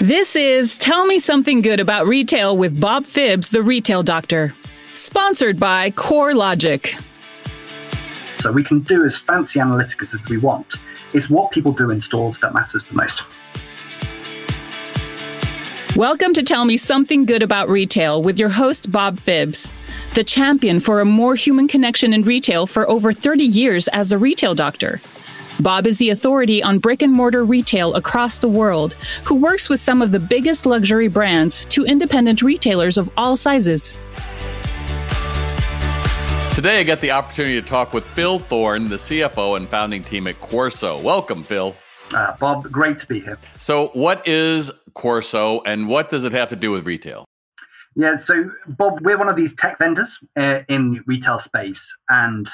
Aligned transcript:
This 0.00 0.36
is 0.36 0.78
Tell 0.78 1.06
Me 1.06 1.18
Something 1.18 1.60
Good 1.60 1.80
About 1.80 2.06
Retail 2.06 2.56
with 2.56 2.80
Bob 2.80 3.02
Phibbs, 3.02 3.50
the 3.50 3.64
retail 3.64 4.04
doctor. 4.04 4.54
Sponsored 4.94 5.58
by 5.58 5.90
CoreLogic. 5.90 7.04
So 8.40 8.52
we 8.52 8.62
can 8.62 8.78
do 8.82 9.04
as 9.04 9.16
fancy 9.16 9.58
analytics 9.58 10.14
as 10.14 10.24
we 10.28 10.38
want. 10.38 10.72
It's 11.14 11.28
what 11.28 11.50
people 11.50 11.72
do 11.72 11.90
in 11.90 12.00
stores 12.00 12.38
that 12.38 12.54
matters 12.54 12.84
the 12.84 12.94
most. 12.94 13.24
Welcome 15.96 16.32
to 16.34 16.44
Tell 16.44 16.64
Me 16.64 16.76
Something 16.76 17.24
Good 17.24 17.42
About 17.42 17.68
Retail 17.68 18.22
with 18.22 18.38
your 18.38 18.50
host, 18.50 18.92
Bob 18.92 19.18
Phibbs, 19.18 19.66
the 20.14 20.22
champion 20.22 20.78
for 20.78 21.00
a 21.00 21.04
more 21.04 21.34
human 21.34 21.66
connection 21.66 22.12
in 22.12 22.22
retail 22.22 22.68
for 22.68 22.88
over 22.88 23.12
30 23.12 23.42
years 23.42 23.88
as 23.88 24.12
a 24.12 24.18
retail 24.18 24.54
doctor. 24.54 25.00
Bob 25.60 25.88
is 25.88 25.98
the 25.98 26.10
authority 26.10 26.62
on 26.62 26.78
brick 26.78 27.02
and 27.02 27.12
mortar 27.12 27.44
retail 27.44 27.94
across 27.96 28.38
the 28.38 28.46
world, 28.46 28.94
who 29.24 29.34
works 29.34 29.68
with 29.68 29.80
some 29.80 30.00
of 30.00 30.12
the 30.12 30.20
biggest 30.20 30.66
luxury 30.66 31.08
brands 31.08 31.64
to 31.64 31.84
independent 31.84 32.42
retailers 32.42 32.96
of 32.96 33.10
all 33.16 33.36
sizes. 33.36 33.96
Today, 36.54 36.78
I 36.78 36.82
get 36.84 37.00
the 37.00 37.10
opportunity 37.10 37.60
to 37.60 37.66
talk 37.66 37.92
with 37.92 38.04
Phil 38.04 38.38
Thorne, 38.38 38.88
the 38.88 38.96
CFO 38.96 39.56
and 39.56 39.68
founding 39.68 40.02
team 40.02 40.28
at 40.28 40.40
Corso. 40.40 41.00
Welcome, 41.00 41.42
Phil. 41.42 41.74
Uh, 42.12 42.36
Bob, 42.38 42.70
great 42.70 43.00
to 43.00 43.06
be 43.06 43.18
here. 43.18 43.38
So, 43.58 43.88
what 43.94 44.26
is 44.28 44.70
Corso 44.94 45.60
and 45.62 45.88
what 45.88 46.08
does 46.08 46.22
it 46.22 46.32
have 46.32 46.50
to 46.50 46.56
do 46.56 46.70
with 46.70 46.86
retail? 46.86 47.24
Yeah, 47.96 48.16
so 48.16 48.48
Bob, 48.68 49.00
we're 49.02 49.18
one 49.18 49.28
of 49.28 49.34
these 49.34 49.54
tech 49.56 49.78
vendors 49.78 50.18
uh, 50.36 50.60
in 50.68 50.92
the 50.92 51.00
retail 51.06 51.40
space, 51.40 51.92
and 52.08 52.48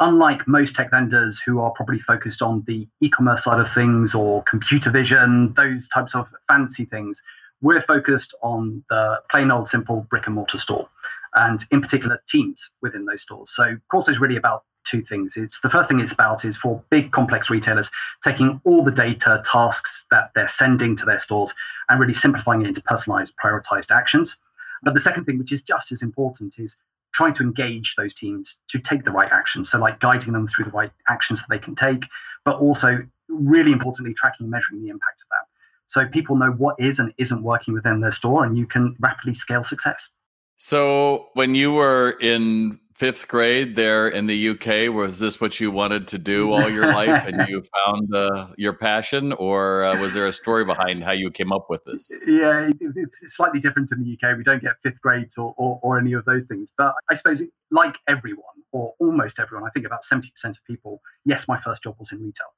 unlike 0.00 0.46
most 0.48 0.74
tech 0.74 0.90
vendors 0.90 1.40
who 1.44 1.60
are 1.60 1.70
probably 1.70 1.98
focused 1.98 2.42
on 2.42 2.64
the 2.66 2.88
e-commerce 3.00 3.44
side 3.44 3.60
of 3.60 3.72
things 3.72 4.14
or 4.14 4.42
computer 4.44 4.90
vision, 4.90 5.52
those 5.54 5.88
types 5.88 6.14
of 6.14 6.26
fancy 6.48 6.84
things, 6.84 7.20
we're 7.60 7.82
focused 7.82 8.34
on 8.42 8.82
the 8.90 9.20
plain 9.30 9.50
old 9.50 9.68
simple 9.68 10.06
brick 10.10 10.26
and 10.26 10.34
mortar 10.34 10.58
store, 10.58 10.88
and 11.34 11.64
in 11.70 11.80
particular 11.80 12.20
teams 12.28 12.70
within 12.80 13.04
those 13.04 13.22
stores. 13.22 13.50
So 13.54 13.76
Corso 13.90 14.10
is 14.10 14.18
really 14.18 14.36
about 14.36 14.64
two 14.84 15.02
things. 15.02 15.34
It's 15.36 15.60
the 15.60 15.70
first 15.70 15.88
thing 15.88 16.00
it's 16.00 16.12
about 16.12 16.44
is 16.44 16.56
for 16.56 16.82
big 16.90 17.12
complex 17.12 17.48
retailers 17.48 17.88
taking 18.24 18.60
all 18.64 18.82
the 18.82 18.90
data 18.90 19.42
tasks 19.46 20.06
that 20.10 20.30
they're 20.34 20.48
sending 20.48 20.96
to 20.96 21.04
their 21.04 21.20
stores 21.20 21.52
and 21.88 22.00
really 22.00 22.14
simplifying 22.14 22.62
it 22.62 22.68
into 22.68 22.82
personalized, 22.82 23.32
prioritized 23.42 23.92
actions. 23.92 24.36
But 24.82 24.94
the 24.94 25.00
second 25.00 25.24
thing, 25.24 25.38
which 25.38 25.52
is 25.52 25.62
just 25.62 25.92
as 25.92 26.02
important, 26.02 26.54
is 26.58 26.74
trying 27.14 27.34
to 27.34 27.42
engage 27.42 27.94
those 27.96 28.14
teams 28.14 28.56
to 28.70 28.78
take 28.78 29.04
the 29.04 29.10
right 29.10 29.30
actions. 29.30 29.70
So, 29.70 29.78
like 29.78 30.00
guiding 30.00 30.32
them 30.32 30.48
through 30.48 30.66
the 30.66 30.70
right 30.70 30.90
actions 31.08 31.40
that 31.40 31.46
they 31.50 31.58
can 31.58 31.74
take, 31.74 32.04
but 32.44 32.56
also 32.56 32.98
really 33.28 33.72
importantly, 33.72 34.14
tracking 34.14 34.44
and 34.44 34.50
measuring 34.50 34.82
the 34.82 34.88
impact 34.88 35.22
of 35.22 35.28
that. 35.30 35.46
So 35.92 36.06
people 36.06 36.36
know 36.36 36.52
what 36.52 36.76
is 36.78 36.98
and 36.98 37.12
isn't 37.18 37.42
working 37.42 37.74
within 37.74 38.00
their 38.00 38.12
store, 38.12 38.46
and 38.46 38.56
you 38.56 38.66
can 38.66 38.96
rapidly 38.98 39.34
scale 39.34 39.62
success. 39.62 40.08
So, 40.56 41.28
when 41.34 41.54
you 41.54 41.72
were 41.72 42.16
in 42.20 42.80
fifth 42.94 43.28
grade 43.28 43.74
there 43.74 44.08
in 44.08 44.26
the 44.26 44.50
UK, 44.50 44.92
was 44.92 45.18
this 45.18 45.40
what 45.40 45.58
you 45.60 45.70
wanted 45.70 46.08
to 46.08 46.18
do 46.18 46.52
all 46.52 46.68
your 46.68 46.92
life 46.92 47.26
and 47.26 47.48
you 47.48 47.62
found 47.86 48.14
uh, 48.14 48.48
your 48.56 48.72
passion, 48.72 49.32
or 49.34 49.84
uh, 49.84 49.98
was 49.98 50.14
there 50.14 50.26
a 50.26 50.32
story 50.32 50.64
behind 50.64 51.02
how 51.02 51.12
you 51.12 51.30
came 51.30 51.52
up 51.52 51.66
with 51.68 51.84
this? 51.84 52.10
Yeah, 52.26 52.70
it's 52.80 53.36
slightly 53.36 53.60
different 53.60 53.90
in 53.92 54.02
the 54.02 54.12
UK. 54.12 54.36
We 54.36 54.44
don't 54.44 54.62
get 54.62 54.72
fifth 54.82 55.00
grades 55.00 55.36
or, 55.36 55.54
or, 55.56 55.80
or 55.82 55.98
any 55.98 56.12
of 56.12 56.24
those 56.24 56.44
things. 56.44 56.70
But 56.76 56.94
I 57.10 57.14
suppose, 57.14 57.42
like 57.70 57.96
everyone, 58.08 58.44
or 58.72 58.94
almost 58.98 59.38
everyone, 59.38 59.66
I 59.66 59.70
think 59.70 59.86
about 59.86 60.04
70% 60.04 60.28
of 60.44 60.64
people, 60.66 61.00
yes, 61.24 61.46
my 61.48 61.60
first 61.60 61.82
job 61.82 61.96
was 61.98 62.12
in 62.12 62.18
retail. 62.18 62.54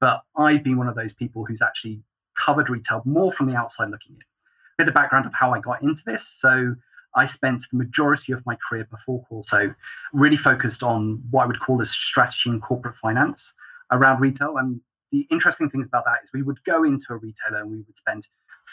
But 0.00 0.20
I've 0.36 0.62
been 0.62 0.76
one 0.76 0.88
of 0.88 0.94
those 0.94 1.14
people 1.14 1.44
who's 1.44 1.62
actually 1.62 2.02
covered 2.36 2.68
retail 2.68 3.02
more 3.04 3.32
from 3.32 3.46
the 3.46 3.56
outside 3.56 3.90
looking 3.90 4.14
in. 4.14 4.20
A 4.20 4.84
bit 4.84 4.88
of 4.88 4.94
background 4.94 5.26
of 5.26 5.32
how 5.32 5.54
I 5.54 5.60
got 5.60 5.82
into 5.82 6.02
this. 6.04 6.26
So 6.38 6.74
I 7.16 7.26
spent 7.26 7.64
the 7.72 7.78
majority 7.78 8.32
of 8.32 8.44
my 8.44 8.56
career 8.68 8.86
before 8.90 9.24
Corso 9.24 9.74
really 10.12 10.36
focused 10.36 10.82
on 10.82 11.22
what 11.30 11.44
I 11.44 11.46
would 11.46 11.60
call 11.60 11.80
as 11.80 11.90
strategy 11.90 12.50
and 12.50 12.62
corporate 12.62 12.96
finance 12.96 13.54
around 13.90 14.20
retail. 14.20 14.58
And 14.58 14.80
the 15.12 15.26
interesting 15.30 15.70
things 15.70 15.86
about 15.86 16.04
that 16.04 16.18
is 16.22 16.30
we 16.34 16.42
would 16.42 16.62
go 16.64 16.84
into 16.84 17.06
a 17.10 17.16
retailer 17.16 17.62
and 17.62 17.70
we 17.70 17.78
would 17.78 17.96
spend 17.96 18.26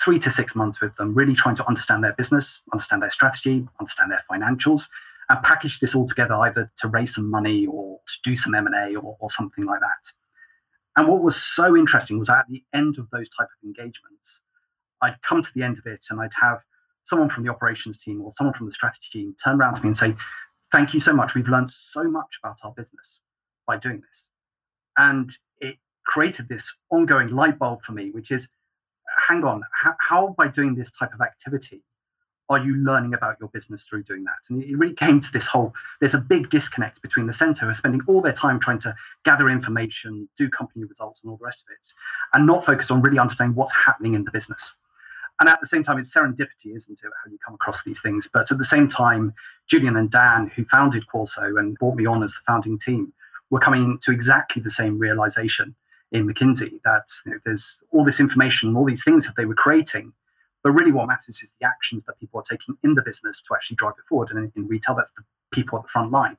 three 0.03 0.19
to 0.19 0.29
six 0.29 0.56
months 0.56 0.81
with 0.81 0.94
them, 0.95 1.13
really 1.13 1.34
trying 1.34 1.56
to 1.56 1.67
understand 1.67 2.03
their 2.03 2.13
business, 2.13 2.62
understand 2.73 3.01
their 3.01 3.12
strategy, 3.12 3.66
understand 3.79 4.12
their 4.12 4.23
financials, 4.29 4.84
and 5.29 5.41
package 5.44 5.79
this 5.79 5.96
all 5.96 6.07
together 6.07 6.35
either 6.35 6.69
to 6.79 6.88
raise 6.90 7.16
some 7.16 7.29
money 7.29 7.66
or 7.66 8.00
to 8.07 8.29
do 8.29 8.35
some 8.35 8.53
M&A 8.53 8.96
or, 8.96 9.16
or 9.19 9.29
something 9.29 9.66
like 9.66 9.79
that. 9.79 10.12
And 10.97 11.07
what 11.07 11.22
was 11.22 11.41
so 11.41 11.78
interesting 11.78 12.19
was 12.19 12.29
at 12.29 12.46
the 12.50 12.63
end 12.73 12.97
of 12.97 13.09
those 13.12 13.29
type 13.29 13.47
of 13.47 13.66
engagements, 13.66 14.41
I'd 15.01 15.22
come 15.22 15.41
to 15.41 15.50
the 15.56 15.63
end 15.63 15.78
of 15.78 15.85
it 15.85 16.01
and 16.09 16.19
I'd 16.19 16.31
have 16.40 16.59
someone 17.06 17.30
from 17.30 17.44
the 17.44 17.50
operations 17.50 17.97
team 17.97 18.22
or 18.22 18.31
someone 18.38 18.53
from 18.53 18.68
the 18.68 18.74
strategy 18.74 19.08
team 19.12 19.36
turn 19.44 19.59
around 19.59 19.75
to 19.75 19.81
me 19.81 19.90
and 19.90 19.97
say, 19.97 20.16
Thank 20.72 20.94
you 20.94 21.00
so 21.00 21.14
much. 21.14 21.36
We've 21.36 21.47
learned 21.47 21.72
so 21.72 22.03
much 22.03 22.40
about 22.44 22.58
our 22.64 22.72
business 22.72 23.22
by 23.68 23.78
doing 23.78 23.97
this. 23.97 24.30
And 24.97 25.31
it 25.59 25.75
created 26.06 26.50
this 26.50 26.66
ongoing 26.90 27.30
light 27.30 27.59
bulb 27.59 27.84
for 27.86 27.91
me, 27.91 28.09
which 28.09 28.31
is 28.31 28.47
hang 29.28 29.44
on, 29.44 29.62
how, 29.72 29.94
how 30.00 30.36
by 30.38 30.47
doing 30.47 30.75
this 30.75 30.90
type 30.97 31.14
of 31.14 31.22
activity 31.22 31.84
are 32.50 32.59
you 32.59 32.75
learning 32.75 33.14
about 33.14 33.38
your 33.40 33.50
business 33.50 33.84
through 33.90 34.03
doing 34.03 34.24
that? 34.25 34.35
And 34.50 34.62
it 34.64 34.78
really 34.78 34.96
came 34.96 35.22
to 35.22 35.31
this 35.31 35.46
whole 35.46 35.74
there's 36.00 36.14
a 36.14 36.20
big 36.20 36.50
disconnect 36.50 37.02
between 37.02 37.25
the 37.25 37.34
center 37.34 37.62
who 37.62 37.72
are 37.72 37.75
spending 37.75 38.02
all 38.08 38.22
their 38.22 38.34
time 38.34 38.59
trying 38.59 38.80
to 38.80 38.94
gather 39.24 39.50
information, 39.50 40.28
do 40.38 40.50
company 40.50 40.85
results, 40.85 41.22
and 41.24 41.31
all 41.31 41.38
the 41.38 41.46
rest 41.46 41.64
of 41.68 41.72
it, 41.72 41.88
and 42.34 42.46
not 42.46 42.66
focus 42.66 42.91
on 42.91 43.02
really 43.02 43.18
understanding 43.18 43.56
what's 43.56 43.74
happening 43.74 44.14
in 44.14 44.24
the 44.24 44.31
business 44.31 44.74
and 45.39 45.49
at 45.49 45.59
the 45.59 45.67
same 45.67 45.83
time, 45.83 45.97
it's 45.97 46.13
serendipity, 46.13 46.75
isn't 46.75 46.99
it, 47.03 47.11
how 47.23 47.31
you 47.31 47.38
come 47.44 47.55
across 47.55 47.83
these 47.83 47.99
things. 48.01 48.27
But 48.31 48.51
at 48.51 48.57
the 48.57 48.66
same 48.66 48.88
time, 48.88 49.33
Julian 49.67 49.97
and 49.97 50.09
Dan, 50.11 50.51
who 50.55 50.63
founded 50.66 51.07
Corso 51.07 51.41
and 51.57 51.77
brought 51.77 51.95
me 51.95 52.05
on 52.05 52.23
as 52.23 52.31
the 52.31 52.39
founding 52.45 52.77
team, 52.77 53.11
were 53.49 53.59
coming 53.59 53.99
to 54.03 54.11
exactly 54.11 54.61
the 54.61 54.72
same 54.72 54.99
realization 54.99 55.75
in 56.11 56.27
McKinsey 56.27 56.79
that 56.85 57.05
you 57.25 57.31
know, 57.31 57.39
there's 57.45 57.79
all 57.91 58.05
this 58.05 58.19
information, 58.19 58.75
all 58.75 58.85
these 58.85 59.03
things 59.03 59.25
that 59.25 59.35
they 59.35 59.45
were 59.45 59.55
creating. 59.55 60.13
But 60.63 60.72
really, 60.72 60.91
what 60.91 61.07
matters 61.07 61.41
is 61.41 61.51
the 61.59 61.66
actions 61.66 62.03
that 62.05 62.19
people 62.19 62.39
are 62.39 62.45
taking 62.49 62.77
in 62.83 62.93
the 62.93 63.01
business 63.01 63.41
to 63.41 63.55
actually 63.55 63.77
drive 63.77 63.95
it 63.97 64.05
forward. 64.07 64.29
And 64.31 64.51
in 64.55 64.67
retail, 64.67 64.95
that's 64.95 65.11
the 65.17 65.23
people 65.51 65.79
at 65.79 65.83
the 65.83 65.89
front 65.89 66.11
line. 66.11 66.38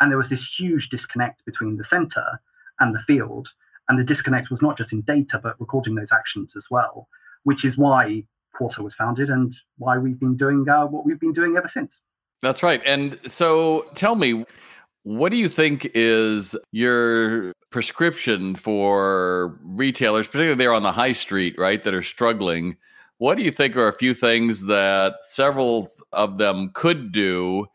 And 0.00 0.10
there 0.10 0.18
was 0.18 0.28
this 0.28 0.44
huge 0.44 0.88
disconnect 0.88 1.44
between 1.44 1.76
the 1.76 1.84
center 1.84 2.40
and 2.80 2.94
the 2.94 3.02
field. 3.06 3.48
And 3.88 3.98
the 3.98 4.04
disconnect 4.04 4.50
was 4.50 4.60
not 4.60 4.76
just 4.76 4.92
in 4.92 5.02
data, 5.02 5.38
but 5.42 5.60
recording 5.60 5.94
those 5.94 6.12
actions 6.12 6.56
as 6.56 6.66
well 6.70 7.08
which 7.44 7.64
is 7.64 7.76
why 7.76 8.24
Corso 8.56 8.82
was 8.82 8.94
founded 8.94 9.30
and 9.30 9.54
why 9.78 9.98
we've 9.98 10.20
been 10.20 10.36
doing 10.36 10.68
uh, 10.68 10.86
what 10.86 11.04
we've 11.04 11.20
been 11.20 11.32
doing 11.32 11.56
ever 11.56 11.68
since. 11.68 12.00
That's 12.40 12.62
right. 12.62 12.82
And 12.84 13.18
so 13.24 13.86
tell 13.94 14.16
me, 14.16 14.44
what 15.04 15.30
do 15.30 15.36
you 15.36 15.48
think 15.48 15.90
is 15.94 16.56
your 16.70 17.52
prescription 17.70 18.54
for 18.54 19.58
retailers, 19.62 20.26
particularly 20.26 20.54
there 20.56 20.72
on 20.72 20.82
the 20.82 20.92
high 20.92 21.12
street, 21.12 21.54
right, 21.58 21.82
that 21.82 21.94
are 21.94 22.02
struggling? 22.02 22.76
What 23.18 23.36
do 23.36 23.44
you 23.44 23.52
think 23.52 23.76
are 23.76 23.88
a 23.88 23.92
few 23.92 24.14
things 24.14 24.66
that 24.66 25.14
several 25.22 25.88
of 26.12 26.38
them 26.38 26.70
could 26.74 27.12
do 27.12 27.66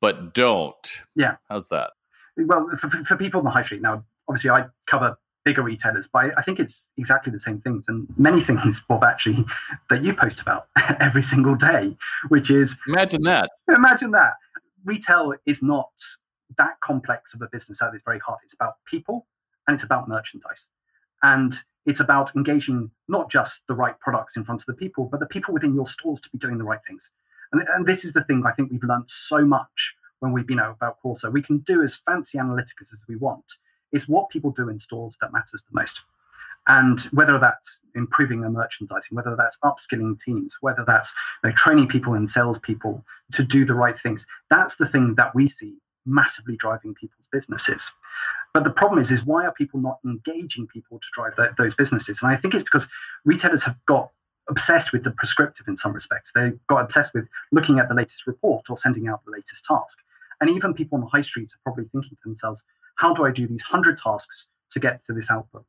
but 0.00 0.34
don't? 0.34 0.74
Yeah. 1.14 1.36
How's 1.48 1.68
that? 1.68 1.90
Well, 2.36 2.68
for, 2.80 2.90
for 3.06 3.16
people 3.16 3.38
on 3.38 3.44
the 3.44 3.50
high 3.50 3.64
street, 3.64 3.82
now, 3.82 4.04
obviously, 4.28 4.50
I 4.50 4.66
cover 4.86 5.16
bigger 5.44 5.62
retailers, 5.62 6.08
but 6.12 6.30
I 6.36 6.42
think 6.42 6.60
it's 6.60 6.86
exactly 6.96 7.32
the 7.32 7.40
same 7.40 7.60
things 7.60 7.84
and 7.88 8.06
many 8.16 8.44
things, 8.44 8.80
Bob, 8.88 9.04
actually, 9.04 9.44
that 9.90 10.04
you 10.04 10.14
post 10.14 10.40
about 10.40 10.68
every 11.00 11.22
single 11.22 11.54
day, 11.54 11.96
which 12.28 12.50
is 12.50 12.74
imagine 12.88 13.22
that. 13.22 13.50
Imagine 13.68 14.10
that. 14.12 14.34
Retail 14.84 15.34
is 15.46 15.62
not 15.62 15.90
that 16.58 16.80
complex 16.82 17.34
of 17.34 17.42
a 17.42 17.48
business 17.52 17.80
at 17.80 17.94
its 17.94 18.02
very 18.04 18.18
heart. 18.18 18.40
It's 18.44 18.54
about 18.54 18.74
people 18.86 19.26
and 19.66 19.74
it's 19.74 19.84
about 19.84 20.08
merchandise. 20.08 20.66
And 21.22 21.58
it's 21.86 22.00
about 22.00 22.34
engaging 22.36 22.90
not 23.08 23.30
just 23.30 23.60
the 23.68 23.74
right 23.74 23.98
products 24.00 24.36
in 24.36 24.44
front 24.44 24.60
of 24.60 24.66
the 24.66 24.74
people, 24.74 25.08
but 25.10 25.20
the 25.20 25.26
people 25.26 25.54
within 25.54 25.74
your 25.74 25.86
stores 25.86 26.20
to 26.20 26.30
be 26.30 26.38
doing 26.38 26.58
the 26.58 26.64
right 26.64 26.80
things. 26.86 27.10
And, 27.52 27.62
and 27.74 27.86
this 27.86 28.04
is 28.04 28.12
the 28.12 28.24
thing 28.24 28.42
I 28.46 28.52
think 28.52 28.70
we've 28.70 28.82
learned 28.82 29.08
so 29.08 29.44
much 29.44 29.94
when 30.20 30.32
we've 30.32 30.46
been 30.46 30.60
out 30.60 30.76
about 30.76 30.98
Corso. 31.00 31.30
We 31.30 31.42
can 31.42 31.58
do 31.58 31.82
as 31.82 31.98
fancy 32.06 32.38
analytics 32.38 32.92
as 32.92 33.02
we 33.08 33.16
want 33.16 33.44
is 33.92 34.08
what 34.08 34.30
people 34.30 34.50
do 34.50 34.68
in 34.68 34.80
stores 34.80 35.16
that 35.20 35.32
matters 35.32 35.62
the 35.62 35.80
most. 35.80 36.00
And 36.68 37.00
whether 37.10 37.38
that's 37.38 37.80
improving 37.94 38.40
their 38.40 38.50
merchandising, 38.50 39.16
whether 39.16 39.34
that's 39.36 39.56
upskilling 39.64 40.20
teams, 40.20 40.54
whether 40.60 40.84
that's 40.86 41.10
you 41.42 41.50
know, 41.50 41.56
training 41.56 41.88
people 41.88 42.14
and 42.14 42.30
salespeople 42.30 43.04
to 43.32 43.42
do 43.42 43.64
the 43.64 43.74
right 43.74 43.98
things, 44.00 44.24
that's 44.48 44.76
the 44.76 44.86
thing 44.86 45.14
that 45.16 45.34
we 45.34 45.48
see 45.48 45.74
massively 46.06 46.56
driving 46.56 46.94
people's 46.94 47.28
businesses. 47.32 47.82
But 48.54 48.64
the 48.64 48.70
problem 48.70 49.00
is, 49.00 49.10
is 49.10 49.24
why 49.24 49.44
are 49.44 49.52
people 49.52 49.80
not 49.80 49.98
engaging 50.04 50.66
people 50.66 50.98
to 50.98 51.06
drive 51.14 51.32
those 51.56 51.74
businesses? 51.74 52.18
And 52.22 52.30
I 52.30 52.36
think 52.36 52.54
it's 52.54 52.64
because 52.64 52.86
retailers 53.24 53.62
have 53.62 53.76
got 53.86 54.10
obsessed 54.48 54.92
with 54.92 55.04
the 55.04 55.12
prescriptive 55.12 55.66
in 55.68 55.76
some 55.76 55.92
respects. 55.92 56.30
They 56.34 56.52
got 56.68 56.82
obsessed 56.82 57.14
with 57.14 57.26
looking 57.50 57.78
at 57.78 57.88
the 57.88 57.94
latest 57.94 58.26
report 58.26 58.66
or 58.68 58.76
sending 58.76 59.08
out 59.08 59.24
the 59.24 59.30
latest 59.30 59.64
task. 59.64 59.98
And 60.40 60.50
even 60.50 60.74
people 60.74 60.96
on 60.96 61.02
the 61.02 61.10
high 61.10 61.22
streets 61.22 61.54
are 61.54 61.60
probably 61.64 61.84
thinking 61.92 62.10
to 62.10 62.28
themselves, 62.28 62.62
how 62.96 63.14
do 63.14 63.24
I 63.24 63.30
do 63.30 63.46
these 63.46 63.62
100 63.68 63.98
tasks 63.98 64.46
to 64.72 64.80
get 64.80 65.04
to 65.06 65.12
this 65.12 65.30
output? 65.30 65.64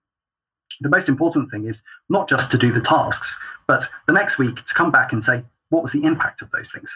The 0.81 0.89
most 0.89 1.07
important 1.07 1.51
thing 1.51 1.67
is 1.67 1.81
not 2.09 2.27
just 2.27 2.49
to 2.51 2.57
do 2.57 2.71
the 2.71 2.81
tasks, 2.81 3.35
But 3.67 3.87
the 4.07 4.13
next 4.13 4.37
week 4.37 4.55
to 4.55 4.73
come 4.73 4.91
back 4.91 5.13
and 5.13 5.23
say, 5.23 5.43
what 5.69 5.83
was 5.83 5.91
the 5.91 6.03
impact 6.03 6.41
of 6.41 6.51
those 6.51 6.71
things? 6.71 6.89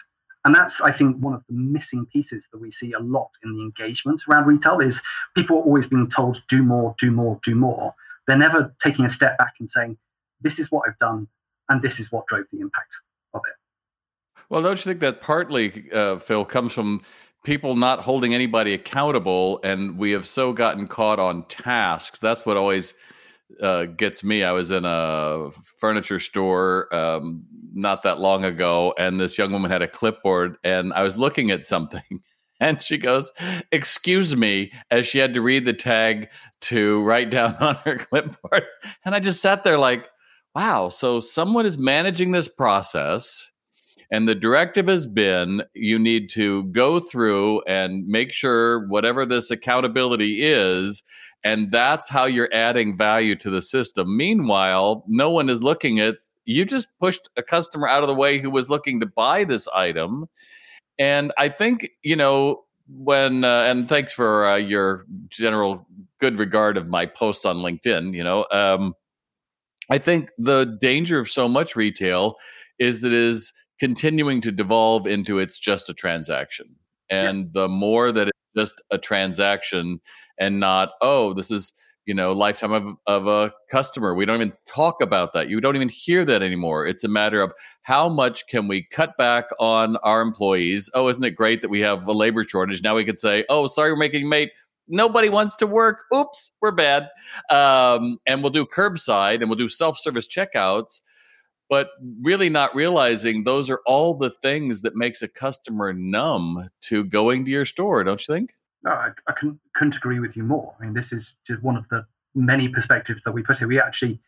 And 0.44 0.54
that's, 0.54 0.80
I 0.80 0.92
think, 0.92 1.16
one 1.18 1.34
of 1.34 1.42
the 1.48 1.54
missing 1.54 2.06
pieces 2.06 2.44
that 2.52 2.58
we 2.58 2.70
see 2.70 2.92
a 2.92 3.00
lot 3.00 3.30
in 3.42 3.54
the 3.54 3.62
engagement 3.62 4.22
around 4.30 4.46
retail 4.46 4.80
is 4.80 5.00
people 5.34 5.56
are 5.58 5.62
always 5.62 5.86
being 5.86 6.08
told, 6.08 6.40
do 6.48 6.62
more, 6.62 6.94
do 6.98 7.10
more, 7.10 7.40
do 7.42 7.54
more. 7.54 7.94
They're 8.26 8.36
never 8.36 8.74
taking 8.82 9.04
a 9.04 9.10
step 9.10 9.36
back 9.38 9.54
and 9.58 9.70
saying, 9.70 9.98
this 10.40 10.58
is 10.58 10.70
what 10.70 10.88
I've 10.88 10.98
done, 10.98 11.26
and 11.68 11.82
this 11.82 11.98
is 11.98 12.12
what 12.12 12.26
drove 12.28 12.44
the 12.52 12.60
impact 12.60 12.94
of 13.34 13.40
it. 13.46 14.42
Well, 14.48 14.62
don't 14.62 14.78
you 14.78 14.84
think 14.84 15.00
that 15.00 15.20
partly, 15.20 15.90
uh, 15.92 16.18
Phil, 16.18 16.44
comes 16.44 16.72
from 16.72 17.02
people 17.44 17.76
not 17.76 18.00
holding 18.00 18.34
anybody 18.34 18.74
accountable, 18.74 19.60
and 19.62 19.98
we 19.98 20.12
have 20.12 20.26
so 20.26 20.52
gotten 20.52 20.86
caught 20.86 21.18
on 21.18 21.44
tasks. 21.46 22.18
That's 22.18 22.44
what 22.44 22.56
always 22.56 22.94
uh, 23.62 23.84
gets 23.84 24.22
me. 24.22 24.42
I 24.42 24.52
was 24.52 24.70
in 24.70 24.84
a 24.84 25.50
furniture 25.80 26.18
store 26.18 26.94
um, 26.94 27.44
not 27.72 28.02
that 28.02 28.20
long 28.20 28.44
ago, 28.44 28.94
and 28.98 29.20
this 29.20 29.38
young 29.38 29.52
woman 29.52 29.70
had 29.70 29.82
a 29.82 29.88
clipboard, 29.88 30.56
and 30.64 30.92
I 30.92 31.02
was 31.02 31.16
looking 31.18 31.50
at 31.50 31.64
something. 31.64 32.02
And 32.60 32.82
she 32.82 32.98
goes, 32.98 33.30
Excuse 33.70 34.36
me, 34.36 34.72
as 34.90 35.06
she 35.06 35.20
had 35.20 35.32
to 35.34 35.40
read 35.40 35.64
the 35.64 35.72
tag 35.72 36.28
to 36.62 37.04
write 37.04 37.30
down 37.30 37.54
on 37.60 37.76
her 37.84 37.94
clipboard. 37.94 38.64
And 39.04 39.14
I 39.14 39.20
just 39.20 39.40
sat 39.40 39.62
there 39.62 39.78
like, 39.78 40.08
wow, 40.56 40.88
so 40.88 41.20
someone 41.20 41.66
is 41.66 41.78
managing 41.78 42.32
this 42.32 42.48
process 42.48 43.48
and 44.10 44.28
the 44.28 44.34
directive 44.34 44.88
has 44.88 45.06
been 45.06 45.62
you 45.74 45.98
need 45.98 46.30
to 46.30 46.64
go 46.64 46.98
through 47.00 47.62
and 47.64 48.06
make 48.06 48.32
sure 48.32 48.86
whatever 48.88 49.26
this 49.26 49.50
accountability 49.50 50.42
is, 50.42 51.02
and 51.44 51.70
that's 51.70 52.08
how 52.08 52.24
you're 52.24 52.48
adding 52.52 52.96
value 52.96 53.36
to 53.36 53.50
the 53.50 53.62
system. 53.62 54.16
Meanwhile, 54.16 55.04
no 55.06 55.30
one 55.30 55.48
is 55.48 55.62
looking 55.62 56.00
at 56.00 56.16
you 56.44 56.64
just 56.64 56.88
pushed 56.98 57.28
a 57.36 57.42
customer 57.42 57.86
out 57.86 58.02
of 58.02 58.08
the 58.08 58.14
way 58.14 58.38
who 58.38 58.48
was 58.50 58.70
looking 58.70 59.00
to 59.00 59.06
buy 59.06 59.44
this 59.44 59.68
item. 59.68 60.26
And 60.98 61.30
I 61.36 61.50
think, 61.50 61.90
you 62.02 62.16
know, 62.16 62.64
when, 62.88 63.44
uh, 63.44 63.64
and 63.64 63.86
thanks 63.86 64.14
for 64.14 64.46
uh, 64.46 64.56
your 64.56 65.04
general 65.28 65.86
good 66.18 66.38
regard 66.38 66.78
of 66.78 66.88
my 66.88 67.04
posts 67.04 67.44
on 67.44 67.58
LinkedIn, 67.58 68.14
you 68.14 68.24
know, 68.24 68.46
um, 68.50 68.94
I 69.90 69.98
think 69.98 70.30
the 70.38 70.64
danger 70.80 71.18
of 71.18 71.28
so 71.28 71.48
much 71.48 71.76
retail 71.76 72.36
is 72.78 73.02
that 73.02 73.12
it 73.12 73.18
is 73.18 73.52
continuing 73.78 74.40
to 74.42 74.52
devolve 74.52 75.06
into 75.06 75.38
it's 75.38 75.58
just 75.58 75.88
a 75.88 75.94
transaction. 75.94 76.76
And 77.10 77.38
yeah. 77.38 77.62
the 77.62 77.68
more 77.68 78.12
that 78.12 78.28
it's 78.28 78.38
just 78.56 78.82
a 78.90 78.98
transaction 78.98 80.00
and 80.38 80.60
not, 80.60 80.90
oh, 81.00 81.32
this 81.32 81.50
is, 81.50 81.72
you 82.06 82.14
know, 82.14 82.32
lifetime 82.32 82.72
of, 82.72 82.96
of 83.06 83.26
a 83.26 83.52
customer. 83.70 84.14
We 84.14 84.24
don't 84.24 84.36
even 84.36 84.52
talk 84.66 85.02
about 85.02 85.32
that. 85.32 85.48
You 85.48 85.60
don't 85.60 85.76
even 85.76 85.88
hear 85.88 86.24
that 86.24 86.42
anymore. 86.42 86.86
It's 86.86 87.04
a 87.04 87.08
matter 87.08 87.40
of 87.40 87.52
how 87.82 88.08
much 88.08 88.46
can 88.46 88.68
we 88.68 88.82
cut 88.82 89.16
back 89.16 89.46
on 89.58 89.96
our 89.98 90.20
employees? 90.20 90.90
Oh, 90.94 91.08
isn't 91.08 91.24
it 91.24 91.32
great 91.32 91.62
that 91.62 91.68
we 91.68 91.80
have 91.80 92.06
a 92.06 92.12
labor 92.12 92.44
shortage? 92.44 92.82
Now 92.82 92.96
we 92.96 93.04
could 93.04 93.18
say, 93.18 93.44
oh, 93.48 93.66
sorry, 93.66 93.92
we're 93.92 93.98
making 93.98 94.28
mate. 94.28 94.50
Nobody 94.90 95.28
wants 95.28 95.54
to 95.56 95.66
work. 95.66 96.04
Oops, 96.14 96.50
we're 96.62 96.72
bad. 96.72 97.08
Um, 97.50 98.18
and 98.26 98.42
we'll 98.42 98.50
do 98.50 98.64
curbside 98.64 99.40
and 99.40 99.50
we'll 99.50 99.58
do 99.58 99.68
self 99.68 99.98
service 99.98 100.26
checkouts 100.26 101.02
but 101.68 101.90
really 102.22 102.48
not 102.48 102.74
realizing 102.74 103.44
those 103.44 103.68
are 103.68 103.80
all 103.86 104.14
the 104.14 104.30
things 104.30 104.82
that 104.82 104.96
makes 104.96 105.22
a 105.22 105.28
customer 105.28 105.92
numb 105.92 106.70
to 106.82 107.04
going 107.04 107.44
to 107.44 107.50
your 107.50 107.64
store 107.64 108.02
don't 108.04 108.26
you 108.26 108.34
think? 108.34 108.54
No 108.84 108.90
i, 108.92 109.10
I 109.26 109.32
couldn't, 109.32 109.60
couldn't 109.74 109.96
agree 109.96 110.20
with 110.20 110.36
you 110.36 110.42
more. 110.42 110.74
I 110.80 110.84
mean 110.84 110.94
this 110.94 111.12
is 111.12 111.34
just 111.46 111.62
one 111.62 111.76
of 111.76 111.84
the 111.90 112.06
many 112.34 112.68
perspectives 112.68 113.20
that 113.24 113.32
we 113.32 113.42
put 113.42 113.58
here. 113.58 113.68
We 113.68 113.80
actually 113.80 114.20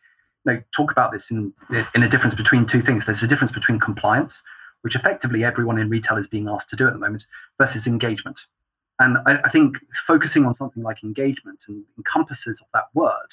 you 0.45 0.53
know, 0.53 0.61
talk 0.75 0.91
about 0.91 1.11
this 1.11 1.31
in 1.31 1.53
in 1.95 2.03
a 2.03 2.09
difference 2.09 2.35
between 2.35 2.65
two 2.65 2.81
things. 2.81 3.05
There's 3.05 3.23
a 3.23 3.27
difference 3.27 3.51
between 3.51 3.79
compliance 3.79 4.41
which 4.81 4.95
effectively 4.95 5.43
everyone 5.43 5.77
in 5.77 5.89
retail 5.89 6.17
is 6.17 6.27
being 6.27 6.47
asked 6.47 6.69
to 6.69 6.75
do 6.75 6.87
at 6.87 6.93
the 6.93 6.99
moment 6.99 7.25
versus 7.59 7.87
engagement. 7.87 8.39
And 8.99 9.17
I, 9.25 9.39
I 9.45 9.49
think 9.49 9.77
focusing 10.05 10.45
on 10.45 10.53
something 10.53 10.83
like 10.83 11.03
engagement 11.03 11.63
and 11.67 11.83
encompasses 11.97 12.59
of 12.61 12.67
that 12.73 12.85
word 12.93 13.31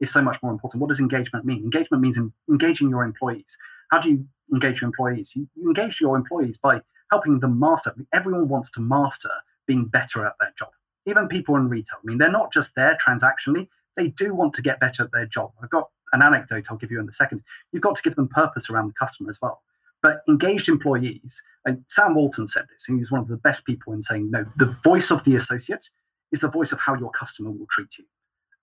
is 0.00 0.12
so 0.12 0.20
much 0.20 0.42
more 0.42 0.52
important. 0.52 0.80
What 0.80 0.88
does 0.88 1.00
engagement 1.00 1.44
mean? 1.44 1.62
Engagement 1.64 2.02
means 2.02 2.18
engaging 2.48 2.90
your 2.90 3.04
employees. 3.04 3.56
How 3.90 4.00
do 4.00 4.10
you 4.10 4.26
engage 4.52 4.80
your 4.80 4.88
employees? 4.88 5.30
You, 5.34 5.48
you 5.54 5.68
engage 5.68 6.00
your 6.00 6.16
employees 6.16 6.56
by 6.62 6.80
helping 7.10 7.40
them 7.40 7.58
master. 7.58 7.94
Everyone 8.12 8.48
wants 8.48 8.70
to 8.72 8.80
master 8.80 9.30
being 9.66 9.86
better 9.86 10.26
at 10.26 10.34
their 10.40 10.52
job. 10.58 10.70
Even 11.06 11.28
people 11.28 11.56
in 11.56 11.68
retail. 11.68 11.98
I 12.02 12.06
mean, 12.06 12.18
they're 12.18 12.30
not 12.30 12.52
just 12.52 12.74
there 12.74 12.98
transactionally, 13.06 13.68
they 13.96 14.08
do 14.08 14.34
want 14.34 14.54
to 14.54 14.62
get 14.62 14.80
better 14.80 15.04
at 15.04 15.12
their 15.12 15.26
job. 15.26 15.52
I've 15.62 15.70
got 15.70 15.88
an 16.12 16.22
anecdote 16.22 16.66
I'll 16.70 16.76
give 16.76 16.90
you 16.90 17.00
in 17.00 17.08
a 17.08 17.12
second. 17.12 17.42
You've 17.72 17.82
got 17.82 17.96
to 17.96 18.02
give 18.02 18.16
them 18.16 18.28
purpose 18.28 18.70
around 18.70 18.88
the 18.88 18.94
customer 18.94 19.30
as 19.30 19.38
well. 19.40 19.62
But 20.02 20.22
engaged 20.28 20.68
employees, 20.68 21.40
and 21.64 21.84
Sam 21.88 22.14
Walton 22.14 22.46
said 22.46 22.66
this, 22.70 22.84
and 22.88 22.98
he's 22.98 23.10
one 23.10 23.20
of 23.22 23.28
the 23.28 23.36
best 23.38 23.64
people 23.64 23.92
in 23.94 24.02
saying, 24.02 24.30
no, 24.30 24.44
the 24.56 24.76
voice 24.84 25.10
of 25.10 25.24
the 25.24 25.36
associate 25.36 25.88
is 26.32 26.40
the 26.40 26.48
voice 26.48 26.72
of 26.72 26.78
how 26.78 26.94
your 26.94 27.10
customer 27.10 27.50
will 27.50 27.66
treat 27.70 27.96
you. 27.98 28.04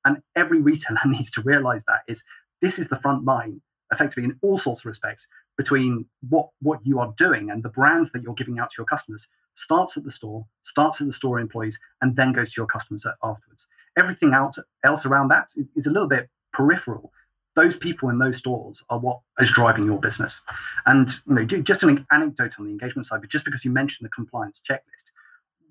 And 0.06 0.22
every 0.36 0.62
retailer 0.62 1.00
needs 1.06 1.32
to 1.32 1.42
realize 1.42 1.82
that 1.88 2.02
is 2.08 2.22
this 2.62 2.80
is 2.80 2.88
the 2.88 3.00
front 3.00 3.26
line, 3.26 3.62
effectively 3.92 4.24
in 4.24 4.38
all 4.42 4.60
sorts 4.60 4.82
of 4.82 4.86
respects, 4.86 5.26
between 5.58 6.06
what 6.30 6.50
what 6.62 6.80
you 6.86 7.00
are 7.00 7.14
doing 7.18 7.50
and 7.50 7.64
the 7.64 7.70
brands 7.70 8.10
that 8.14 8.24
you're 8.24 8.34
giving 8.36 8.60
out 8.60 8.70
to 8.70 8.76
your 8.78 8.86
customers 8.86 9.28
starts 9.56 9.98
at 9.98 10.04
the 10.04 10.12
store, 10.12 10.46
starts 10.64 11.02
at 11.02 11.08
the 11.08 11.14
store 11.14 11.40
employees, 11.40 11.78
and 12.02 12.16
then 12.16 12.32
goes 12.32 12.52
to 12.52 12.62
your 12.62 12.68
customers 12.68 13.06
afterwards. 13.24 13.66
Everything 13.98 14.34
out, 14.34 14.56
else 14.86 15.06
around 15.06 15.28
that 15.30 15.50
is, 15.76 15.86
a 15.86 15.90
little 15.90 16.08
bit 16.08 16.30
peripheral. 16.54 17.12
Those 17.56 17.76
people 17.76 18.10
in 18.10 18.18
those 18.18 18.38
stores 18.38 18.82
are 18.90 18.98
what 18.98 19.20
is 19.40 19.52
driving 19.52 19.86
your 19.86 20.00
business. 20.00 20.40
And 20.86 21.10
you 21.28 21.36
know, 21.36 21.46
just 21.46 21.84
an 21.84 22.06
anecdote 22.12 22.54
on 22.58 22.66
the 22.66 22.72
engagement 22.72 23.08
side, 23.08 23.20
but 23.20 23.30
just 23.30 23.44
because 23.44 23.66
you 23.66 23.72
mentioned 23.72 24.06
the 24.06 24.12
compliance 24.12 24.62
checklist, 24.68 25.12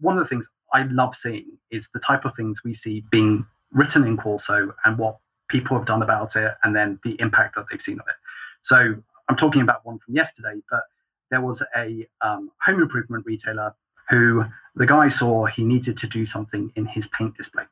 one 0.01 0.19
of 0.19 0.25
the 0.25 0.29
things 0.29 0.47
I 0.75 0.83
love 0.83 1.17
seeing 1.17 1.47
is 1.71 1.89
the 1.95 2.01
type 2.01 2.27
of 2.27 2.33
things 2.37 2.63
we 2.63 2.75
see 2.75 3.03
being 3.11 3.47
written 3.73 4.05
in 4.07 4.17
Corso 4.17 4.73
and 4.85 4.99
what 4.99 5.19
people 5.49 5.77
have 5.77 5.87
done 5.87 6.03
about 6.03 6.37
it 6.37 6.55
and 6.63 6.75
then 6.75 6.99
the 7.05 7.17
impact 7.21 7.57
that 7.57 7.67
they've 7.71 7.83
seen 7.83 7.99
of 8.01 8.07
it. 8.09 8.15
So 8.63 8.95
I'm 9.29 9.37
talking 9.37 9.63
about 9.63 9.85
one 9.85 9.99
from 9.99 10.15
yesterday, 10.15 10.61
but 10.71 10.83
there 11.31 11.41
was 11.41 11.63
a 11.77 12.07
um, 12.21 12.51
home 12.65 12.83
improvement 12.83 13.25
retailer 13.27 13.75
who 14.09 14.45
the 14.75 14.87
guy 14.87 15.09
saw 15.09 15.47
he 15.47 15.63
needed 15.65 15.97
to 15.99 16.07
do 16.07 16.27
something 16.27 16.73
in 16.77 16.87
his 16.87 17.07
paint 17.17 17.37
display. 17.37 17.65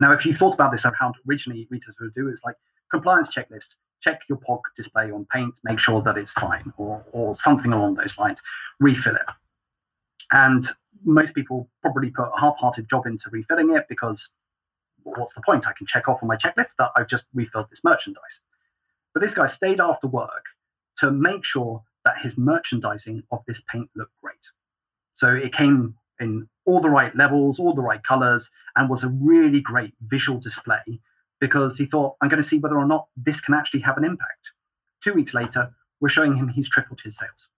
Now, 0.00 0.12
if 0.12 0.26
you 0.26 0.34
thought 0.34 0.54
about 0.54 0.72
this, 0.72 0.82
how 0.82 1.12
originally 1.28 1.66
retailers 1.70 1.96
would 2.00 2.14
do 2.14 2.28
is 2.28 2.40
like 2.44 2.56
compliance 2.90 3.28
checklist, 3.34 3.74
check 4.02 4.20
your 4.28 4.38
POG 4.38 4.60
display 4.76 5.10
on 5.10 5.26
paint, 5.32 5.54
make 5.64 5.78
sure 5.78 6.02
that 6.02 6.18
it's 6.18 6.32
fine, 6.32 6.72
or, 6.76 7.02
or 7.12 7.34
something 7.34 7.72
along 7.72 7.94
those 7.94 8.16
lines, 8.18 8.40
refill 8.78 9.14
it. 9.14 9.22
And 10.32 10.68
most 11.04 11.34
people 11.34 11.68
probably 11.82 12.10
put 12.10 12.28
a 12.36 12.40
half-hearted 12.40 12.88
job 12.90 13.06
into 13.06 13.30
refilling 13.30 13.74
it 13.74 13.86
because 13.88 14.28
what's 15.06 15.34
the 15.34 15.42
point? 15.42 15.66
I 15.66 15.72
can 15.72 15.86
check 15.86 16.08
off 16.08 16.22
on 16.22 16.28
my 16.28 16.36
checklist 16.36 16.74
that 16.78 16.90
I've 16.96 17.08
just 17.08 17.26
refilled 17.34 17.66
this 17.70 17.84
merchandise. 17.84 18.40
But 19.14 19.22
this 19.22 19.34
guy 19.34 19.46
stayed 19.46 19.80
after 19.80 20.06
work 20.06 20.44
to 20.98 21.10
make 21.10 21.44
sure 21.44 21.82
that 22.04 22.18
his 22.22 22.36
merchandising 22.36 23.22
of 23.30 23.42
this 23.46 23.60
paint 23.68 23.88
looked 23.94 24.12
great. 24.22 24.36
So 25.14 25.28
it 25.28 25.52
came 25.52 25.94
in 26.20 26.48
all 26.64 26.80
the 26.80 26.90
right 26.90 27.14
levels, 27.14 27.58
all 27.58 27.74
the 27.74 27.82
right 27.82 28.02
colors, 28.02 28.50
and 28.74 28.88
was 28.88 29.02
a 29.04 29.08
really 29.08 29.60
great 29.60 29.94
visual 30.02 30.38
display 30.38 31.00
because 31.40 31.76
he 31.76 31.86
thought, 31.86 32.16
I'm 32.20 32.28
going 32.28 32.42
to 32.42 32.48
see 32.48 32.58
whether 32.58 32.76
or 32.76 32.86
not 32.86 33.06
this 33.16 33.40
can 33.40 33.54
actually 33.54 33.80
have 33.80 33.98
an 33.98 34.04
impact. 34.04 34.52
Two 35.02 35.12
weeks 35.12 35.34
later, 35.34 35.70
we're 36.00 36.08
showing 36.08 36.36
him 36.36 36.48
he's 36.48 36.68
tripled 36.68 37.00
his 37.02 37.16
sales 37.16 37.48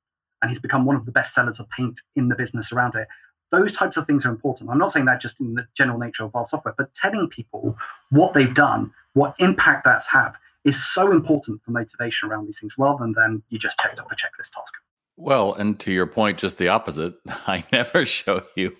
and 0.42 0.50
he's 0.50 0.60
become 0.60 0.84
one 0.84 0.96
of 0.96 1.06
the 1.06 1.12
best 1.12 1.34
sellers 1.34 1.60
of 1.60 1.68
paint 1.70 2.00
in 2.16 2.28
the 2.28 2.34
business 2.34 2.72
around 2.72 2.94
it 2.94 3.08
those 3.50 3.72
types 3.72 3.96
of 3.96 4.06
things 4.06 4.24
are 4.24 4.30
important. 4.30 4.70
I'm 4.70 4.78
not 4.78 4.92
saying 4.92 5.06
that 5.06 5.20
just 5.20 5.40
in 5.40 5.54
the 5.54 5.66
general 5.76 5.98
nature 5.98 6.24
of 6.24 6.34
our 6.34 6.46
software, 6.48 6.74
but 6.76 6.94
telling 6.94 7.28
people 7.28 7.76
what 8.10 8.34
they've 8.34 8.54
done, 8.54 8.92
what 9.14 9.34
impact 9.38 9.84
that's 9.84 10.06
had, 10.06 10.32
is 10.64 10.84
so 10.92 11.12
important 11.12 11.62
for 11.64 11.70
motivation 11.70 12.28
around 12.28 12.46
these 12.46 12.58
things 12.58 12.74
rather 12.78 12.98
than 13.00 13.14
then 13.16 13.42
you 13.48 13.58
just 13.58 13.78
checked 13.78 13.98
off 13.98 14.06
a 14.10 14.14
checklist 14.14 14.50
task. 14.50 14.74
Well, 15.16 15.54
and 15.54 15.80
to 15.80 15.92
your 15.92 16.06
point, 16.06 16.38
just 16.38 16.58
the 16.58 16.68
opposite. 16.68 17.14
I 17.46 17.64
never 17.72 18.04
show 18.06 18.42
you 18.54 18.76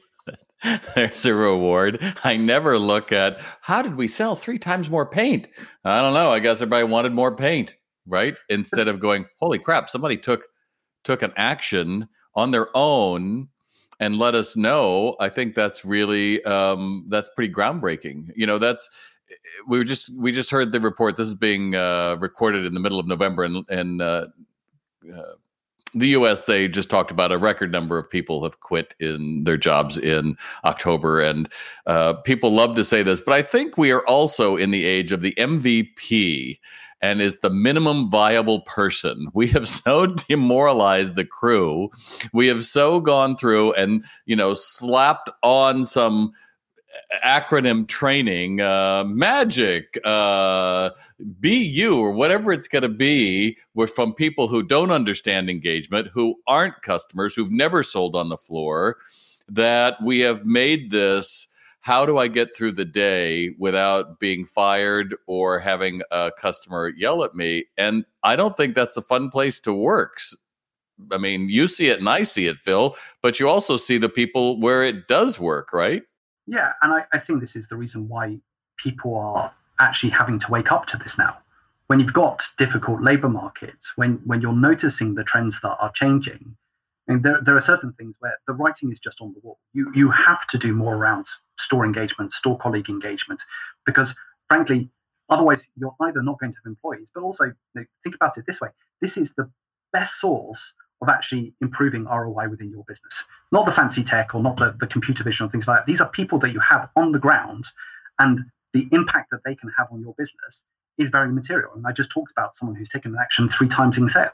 there's 0.95 1.25
a 1.25 1.35
reward. 1.35 2.01
I 2.25 2.37
never 2.37 2.79
look 2.79 3.13
at 3.13 3.41
how 3.61 3.83
did 3.83 3.97
we 3.97 4.09
sell 4.09 4.37
three 4.37 4.59
times 4.59 4.91
more 4.91 5.07
paint? 5.07 5.49
I 5.85 6.01
don't 6.01 6.15
know. 6.15 6.33
I 6.33 6.41
guess 6.41 6.57
everybody 6.57 6.85
wanted 6.85 7.13
more 7.13 7.35
paint, 7.37 7.77
right? 8.07 8.35
Instead 8.49 8.89
of 8.89 9.01
going, 9.01 9.27
holy 9.39 9.59
crap, 9.59 9.89
somebody 9.89 10.17
took 10.17 10.43
took 11.05 11.23
an 11.23 11.33
action 11.37 12.09
on 12.35 12.51
their 12.51 12.69
own 12.77 13.49
and 14.01 14.19
let 14.19 14.35
us 14.35 14.57
know. 14.57 15.17
I 15.21 15.29
think 15.29 15.55
that's 15.55 15.85
really 15.85 16.43
um, 16.45 17.07
that's 17.09 17.31
pretty 17.35 17.53
groundbreaking. 17.53 18.31
You 18.37 18.47
know, 18.47 18.59
that's 18.59 18.89
we 19.67 19.85
just 19.85 20.11
we 20.17 20.33
just 20.33 20.51
heard 20.51 20.73
the 20.73 20.81
report. 20.81 21.17
This 21.17 21.27
is 21.27 21.35
being 21.35 21.75
uh, 21.75 22.17
recorded 22.19 22.65
in 22.65 22.75
the 22.75 22.81
middle 22.81 22.99
of 22.99 23.07
November, 23.07 23.45
and 23.45 23.65
and 23.69 24.03
uh, 24.03 24.27
uh, 25.15 25.23
the 25.95 26.09
US, 26.09 26.45
they 26.45 26.69
just 26.69 26.91
talked 26.91 27.11
about 27.11 27.33
a 27.33 27.39
record 27.39 27.73
number 27.73 27.99
of 27.99 28.11
people 28.11 28.43
have 28.43 28.61
quit 28.61 28.95
in 29.01 29.45
their 29.45 29.57
jobs 29.57 29.99
in 29.99 30.37
October. 30.65 31.21
And 31.21 31.49
uh, 31.87 32.15
people 32.15 32.51
love 32.51 32.77
to 32.77 32.85
say 32.85 33.03
this, 33.03 33.21
but 33.21 33.35
I 33.35 33.43
think 33.43 33.79
we 33.79 33.93
are 33.93 34.07
also 34.07 34.57
in 34.57 34.71
the 34.71 34.85
age 34.85 35.13
of 35.13 35.21
the 35.21 35.35
MVP 35.39 36.59
and 37.01 37.23
is 37.23 37.41
the 37.41 37.51
minimum 37.51 38.11
viable 38.11 38.61
person. 38.63 39.29
We 39.33 39.49
have 39.49 39.69
so 39.69 40.07
demoralized 40.07 41.15
the 41.15 41.25
crew. 41.25 41.91
We 42.33 42.49
have 42.49 42.65
so 42.65 43.01
gone 43.01 43.37
through 43.37 43.73
and, 43.75 44.05
you 44.27 44.37
know, 44.37 44.55
slapped 44.55 45.31
on 45.43 45.85
some 45.85 46.33
acronym 47.25 47.87
training, 47.89 48.61
uh, 48.61 49.05
magic, 49.05 49.99
uh, 50.05 50.91
BU, 51.19 51.97
or 51.99 52.13
whatever 52.13 52.53
it's 52.53 52.69
going 52.69 52.83
to 52.83 52.89
be, 52.89 53.57
with 53.75 53.91
from 53.95 54.13
people 54.15 54.49
who 54.49 54.63
don't 54.63 54.91
understand 54.91 55.49
engagement, 55.49 56.09
who 56.13 56.37
aren't 56.47 56.83
customers, 56.83 57.35
who've 57.35 57.53
never 57.53 57.83
sold 57.83 58.15
on 58.15 58.29
the 58.29 58.37
floor, 58.37 58.99
that 59.49 59.97
we 60.05 60.21
have 60.21 60.45
made 60.45 60.91
this. 60.91 61.49
How 61.81 62.05
do 62.05 62.19
I 62.19 62.29
get 62.29 62.55
through 62.55 62.73
the 62.73 62.85
day 62.85 63.55
without 63.59 64.21
being 64.21 64.45
fired 64.45 65.15
or 65.27 65.59
having 65.59 66.03
a 66.11 66.31
customer 66.37 66.93
yell 66.97 67.23
at 67.23 67.35
me? 67.35 67.65
And 67.79 68.05
I 68.23 68.37
don't 68.37 68.57
think 68.57 68.75
that's 68.75 68.97
a 68.97 69.03
fun 69.03 69.31
place 69.31 69.59
to 69.61 69.73
work. 69.73 70.21
I 71.13 71.19
mean, 71.19 71.49
you 71.49 71.69
see 71.69 71.89
it 71.89 72.01
and 72.01 72.09
I 72.09 72.25
see 72.25 72.47
it, 72.49 72.57
Phil, 72.57 72.97
but 73.23 73.39
you 73.41 73.49
also 73.49 73.77
see 73.77 73.97
the 73.97 74.09
people 74.09 74.61
where 74.61 74.83
it 74.83 75.07
does 75.07 75.39
work, 75.39 75.73
right? 75.73 76.03
Yeah, 76.49 76.73
and 76.81 76.93
I, 76.95 77.05
I 77.13 77.19
think 77.19 77.41
this 77.41 77.55
is 77.55 77.69
the 77.69 77.77
reason 77.77 78.09
why 78.09 78.39
people 78.79 79.17
are 79.17 79.53
actually 79.81 80.11
having 80.11 80.39
to 80.41 80.51
wake 80.51 80.73
up 80.73 80.87
to 80.87 80.97
this 80.97 81.19
now. 81.19 81.37
When 81.89 82.01
you've 82.01 82.15
got 82.15 82.43
difficult 82.57 83.03
labor 83.03 83.29
markets, 83.29 83.93
when 83.97 84.15
when 84.25 84.41
you're 84.41 84.55
noticing 84.55 85.15
the 85.15 85.25
trends 85.25 85.57
that 85.63 85.77
are 85.79 85.93
changing, 85.95 86.57
and 87.07 87.23
there, 87.23 87.41
there 87.45 87.57
are 87.57 87.61
certain 87.61 87.93
things 87.93 88.17
where 88.21 88.37
the 88.47 88.55
writing 88.55 88.91
is 88.91 88.99
just 88.99 89.21
on 89.21 89.35
the 89.35 89.41
wall. 89.41 89.59
You 89.75 89.93
you 89.95 90.11
have 90.11 90.47
to 90.49 90.59
do 90.59 90.73
more 90.73 90.97
around 90.97 91.27
store 91.59 91.85
engagement, 91.85 92.33
store 92.33 92.59
colleague 92.59 92.89
engagement, 92.89 93.43
because 93.85 94.15
frankly, 94.49 94.91
otherwise 95.29 95.61
you're 95.77 95.97
either 96.01 96.23
not 96.23 96.41
going 96.41 96.53
to 96.53 96.59
have 96.65 96.71
employees, 96.71 97.09
but 97.15 97.23
also 97.23 97.45
you 97.45 97.55
know, 97.75 97.85
think 98.03 98.15
about 98.15 98.39
it 98.39 98.47
this 98.47 98.61
way: 98.61 98.71
this 99.03 99.19
is 99.19 99.31
the 99.37 99.51
best 99.93 100.19
source 100.19 100.73
of 101.01 101.09
actually 101.09 101.55
improving 101.61 102.05
ROI 102.05 102.49
within 102.49 102.71
your 102.71 102.85
business. 102.89 103.23
Not 103.53 103.67
the 103.67 103.73
fancy 103.73 104.03
tech 104.03 104.35
or 104.35 104.43
not 104.43 104.57
the, 104.57 104.75
the 104.81 104.87
computer 104.87 105.23
vision 105.23 105.47
or 105.47 105.51
things 105.51 105.67
like 105.67 105.81
that. 105.81 105.87
These 105.87 106.01
are 106.01 106.09
people 106.09 106.39
that 106.41 106.53
you 106.53 106.61
have 106.61 106.89
on 106.97 107.13
the 107.13 107.19
ground 107.19 107.67
and 108.19 108.41
the 108.75 108.89
impact 108.93 109.31
that 109.31 109.41
they 109.45 109.55
can 109.55 109.71
have 109.79 109.89
on 109.93 110.01
your 110.01 110.15
business 110.19 110.65
is 110.99 111.09
very 111.11 111.33
material. 111.33 111.71
And 111.75 111.87
I 111.87 111.93
just 111.93 112.11
talked 112.11 112.33
about 112.33 112.57
someone 112.57 112.77
who's 112.77 112.89
taken 112.89 113.13
an 113.13 113.19
action 113.21 113.49
three 113.49 113.69
times 113.69 113.97
in 113.97 114.09
sales. 114.09 114.33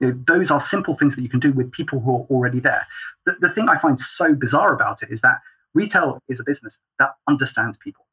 You 0.00 0.08
know, 0.08 0.24
those 0.26 0.50
are 0.50 0.60
simple 0.60 0.94
things 0.94 1.16
that 1.16 1.22
you 1.22 1.28
can 1.28 1.40
do 1.40 1.52
with 1.52 1.72
people 1.72 2.00
who 2.00 2.10
are 2.10 2.26
already 2.30 2.60
there. 2.60 2.86
The, 3.24 3.36
the 3.40 3.50
thing 3.50 3.68
I 3.68 3.78
find 3.78 3.98
so 3.98 4.34
bizarre 4.34 4.72
about 4.72 5.02
it 5.02 5.10
is 5.10 5.20
that 5.22 5.38
retail 5.74 6.22
is 6.28 6.38
a 6.38 6.44
business 6.44 6.78
that 6.98 7.16
understands 7.28 7.76
people. 7.78 8.06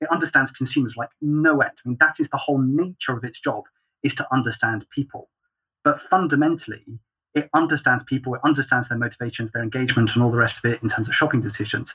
It 0.00 0.08
understands 0.10 0.50
consumers 0.50 0.96
like 0.96 1.10
no 1.20 1.60
end. 1.60 1.72
I 1.84 1.88
mean, 1.88 1.98
that 2.00 2.16
is 2.18 2.28
the 2.28 2.38
whole 2.38 2.58
nature 2.58 3.12
of 3.12 3.24
its 3.24 3.40
job 3.40 3.64
is 4.02 4.14
to 4.14 4.26
understand 4.32 4.86
people. 4.90 5.28
But 5.82 6.00
fundamentally, 6.08 6.84
it 7.34 7.50
understands 7.54 8.04
people, 8.04 8.34
it 8.34 8.40
understands 8.44 8.88
their 8.88 8.98
motivations, 8.98 9.50
their 9.52 9.62
engagement, 9.62 10.10
and 10.14 10.22
all 10.22 10.30
the 10.30 10.36
rest 10.36 10.58
of 10.58 10.64
it 10.64 10.82
in 10.82 10.88
terms 10.88 11.08
of 11.08 11.14
shopping 11.14 11.40
decisions. 11.40 11.94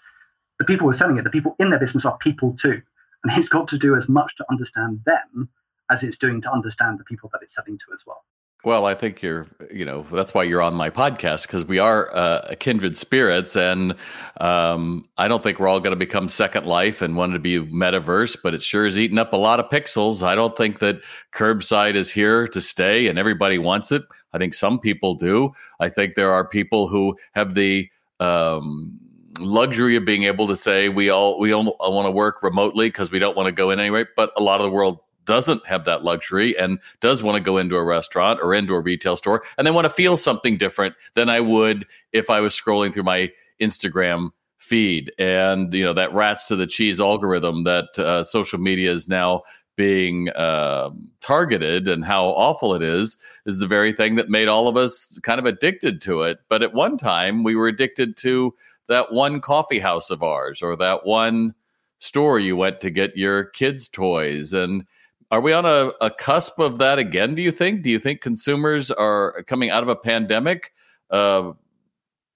The 0.58 0.66
people 0.66 0.86
who 0.86 0.92
are 0.92 0.96
selling 0.96 1.18
it, 1.18 1.24
the 1.24 1.30
people 1.30 1.56
in 1.60 1.70
their 1.70 1.80
business 1.80 2.06
are 2.06 2.18
people 2.18 2.58
too. 2.60 2.82
And 3.24 3.38
it's 3.38 3.50
got 3.50 3.68
to 3.70 3.78
do 3.78 3.96
as 3.96 4.08
much 4.10 4.36
to 4.38 4.46
understand 4.50 5.02
them 5.06 5.50
as 5.90 6.04
it's 6.04 6.18
doing 6.18 6.42
to 6.42 6.52
understand 6.52 7.00
the 7.00 7.04
people 7.04 7.30
that 7.34 7.42
it's 7.42 7.56
selling 7.56 7.78
to 7.78 7.86
as 7.94 8.04
well. 8.06 8.24
Well, 8.66 8.86
I 8.86 8.94
think 8.94 9.22
you're, 9.22 9.48
you 9.74 9.86
know, 9.86 10.06
that's 10.12 10.34
why 10.34 10.44
you're 10.44 10.62
on 10.62 10.74
my 10.74 10.90
podcast 10.90 11.44
because 11.44 11.64
we 11.64 11.80
are 11.80 12.14
uh, 12.14 12.56
kindred 12.60 12.98
spirits, 12.98 13.56
and 13.56 13.96
um, 14.42 15.08
I 15.18 15.30
don't 15.30 15.42
think 15.42 15.62
we're 15.62 15.70
all 15.70 15.80
going 15.80 15.94
to 15.94 15.98
become 15.98 16.28
Second 16.28 16.66
Life 16.66 17.02
and 17.02 17.16
want 17.16 17.32
to 17.32 17.40
be 17.40 17.58
metaverse, 17.58 18.38
but 18.44 18.54
it 18.54 18.62
sure 18.62 18.86
is 18.86 18.98
eating 18.98 19.18
up 19.18 19.32
a 19.32 19.38
lot 19.38 19.62
of 19.62 19.70
pixels. 19.70 20.24
I 20.24 20.36
don't 20.36 20.58
think 20.58 20.80
that 20.80 21.02
curbside 21.34 21.96
is 21.96 22.12
here 22.12 22.50
to 22.50 22.60
stay, 22.60 23.08
and 23.08 23.18
everybody 23.18 23.58
wants 23.58 23.94
it. 23.94 24.04
I 24.34 24.38
think 24.38 24.54
some 24.54 24.80
people 24.80 25.16
do. 25.16 25.52
I 25.80 25.90
think 25.90 26.16
there 26.16 26.32
are 26.32 26.46
people 26.46 26.88
who 26.88 27.18
have 27.34 27.54
the 27.54 27.90
um, 28.20 29.00
luxury 29.40 29.96
of 29.96 30.06
being 30.06 30.24
able 30.24 30.48
to 30.48 30.56
say 30.56 30.90
we 30.90 31.10
all 31.10 31.40
we 31.40 31.54
all 31.54 31.76
want 31.80 32.06
to 32.06 32.12
work 32.12 32.44
remotely 32.44 32.90
because 32.90 33.12
we 33.12 33.20
don't 33.20 33.36
want 33.36 33.48
to 33.48 33.52
go 33.52 33.72
in 33.72 33.80
anyway. 33.80 34.06
But 34.16 34.32
a 34.38 34.44
lot 34.44 34.60
of 34.60 34.66
the 34.66 34.72
world 34.72 35.00
doesn't 35.26 35.66
have 35.68 35.86
that 35.86 36.04
luxury 36.04 36.58
and 36.58 36.80
does 37.02 37.22
want 37.22 37.38
to 37.38 37.44
go 37.44 37.58
into 37.58 37.76
a 37.76 37.84
restaurant 37.84 38.40
or 38.42 38.54
into 38.56 38.74
a 38.74 38.82
retail 38.82 39.16
store 39.16 39.44
and 39.58 39.68
they 39.68 39.72
want 39.72 39.86
to 39.86 39.90
feel 39.90 40.18
something 40.18 40.58
different 40.58 40.96
than 41.14 41.30
I 41.30 41.40
would 41.40 41.86
if 42.12 42.32
I 42.32 42.40
was 42.40 42.60
scrolling 42.60 42.92
through 42.92 43.04
my 43.04 43.32
Instagram 43.62 44.32
feed. 44.58 45.12
And, 45.18 45.74
you 45.74 45.84
know, 45.84 45.94
that 45.94 46.14
rats 46.14 46.48
to 46.48 46.56
the 46.56 46.68
cheese 46.68 47.00
algorithm 47.00 47.64
that 47.64 47.98
uh, 47.98 48.24
social 48.24 48.60
media 48.60 48.92
is 48.92 49.08
now 49.08 49.44
being 49.80 50.28
uh, 50.32 50.90
targeted 51.22 51.88
and 51.88 52.04
how 52.04 52.26
awful 52.32 52.76
it 52.76 52.82
is 52.82 53.16
is 53.46 53.60
the 53.60 53.66
very 53.66 53.94
thing 53.94 54.16
that 54.16 54.28
made 54.28 54.50
all 54.50 54.68
of 54.68 54.76
us 54.76 55.18
kind 55.24 55.40
of 55.40 55.46
addicted 55.46 56.02
to 56.02 56.24
it. 56.24 56.40
But 56.50 56.62
at 56.62 56.74
one 56.74 56.98
time, 56.98 57.46
we 57.46 57.56
were 57.56 57.70
addicted 57.70 58.18
to 58.18 58.54
that 58.90 59.14
one 59.14 59.40
coffee 59.40 59.80
house 59.80 60.10
of 60.10 60.22
ours 60.22 60.62
or 60.62 60.76
that 60.76 61.06
one 61.06 61.56
store 61.98 62.40
you 62.40 62.58
went 62.58 62.82
to 62.82 62.90
get 62.90 63.16
your 63.16 63.46
kids' 63.46 63.88
toys. 63.88 64.52
And 64.52 64.86
are 65.32 65.40
we 65.40 65.54
on 65.54 65.66
a, 65.66 65.94
a 66.02 66.12
cusp 66.12 66.60
of 66.60 66.78
that 66.80 67.00
again, 67.00 67.34
do 67.34 67.42
you 67.42 67.52
think? 67.54 67.82
Do 67.82 67.90
you 67.90 68.00
think 68.00 68.20
consumers 68.20 68.92
are 68.92 69.44
coming 69.44 69.70
out 69.70 69.84
of 69.84 69.88
a 69.88 69.96
pandemic? 69.96 70.74
Uh, 71.10 71.54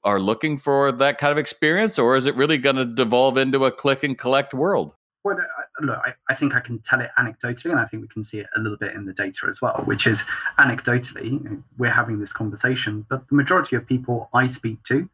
are 0.06 0.22
looking 0.22 0.56
for 0.56 0.94
that 0.94 1.18
kind 1.18 1.34
of 1.34 1.38
experience, 1.38 2.00
or 2.00 2.16
is 2.16 2.26
it 2.26 2.38
really 2.38 2.58
going 2.58 2.78
to 2.78 2.86
devolve 2.86 3.38
into 3.38 3.66
a 3.66 3.72
click 3.72 4.02
and 4.02 4.18
collect 4.18 4.54
world? 4.54 4.96
Well, 5.26 5.38
look, 5.82 6.00
I, 6.06 6.14
I, 6.30 6.36
think 6.36 6.54
I 6.54 6.60
can 6.60 6.80
tell 6.80 7.02
it 7.02 7.10
anecdotally, 7.18 7.72
and 7.72 7.80
I 7.80 7.86
think 7.86 8.04
we 8.04 8.08
can 8.08 8.24
see 8.24 8.40
it 8.40 8.48
a 8.56 8.60
little 8.60 8.78
bit 8.78 8.94
in 8.94 9.06
the 9.06 9.14
data 9.14 9.48
as 9.50 9.62
well, 9.62 9.82
which 9.86 10.06
is 10.06 10.22
anecdotally, 10.60 11.62
we're 11.78 11.92
having 11.92 12.20
this 12.20 12.32
conversation, 12.32 13.06
but 13.10 13.28
the 13.30 13.36
majority 13.36 13.76
of 13.76 13.88
people 13.88 14.30
I 14.34 14.48
speak 14.52 14.84
to 14.86 15.10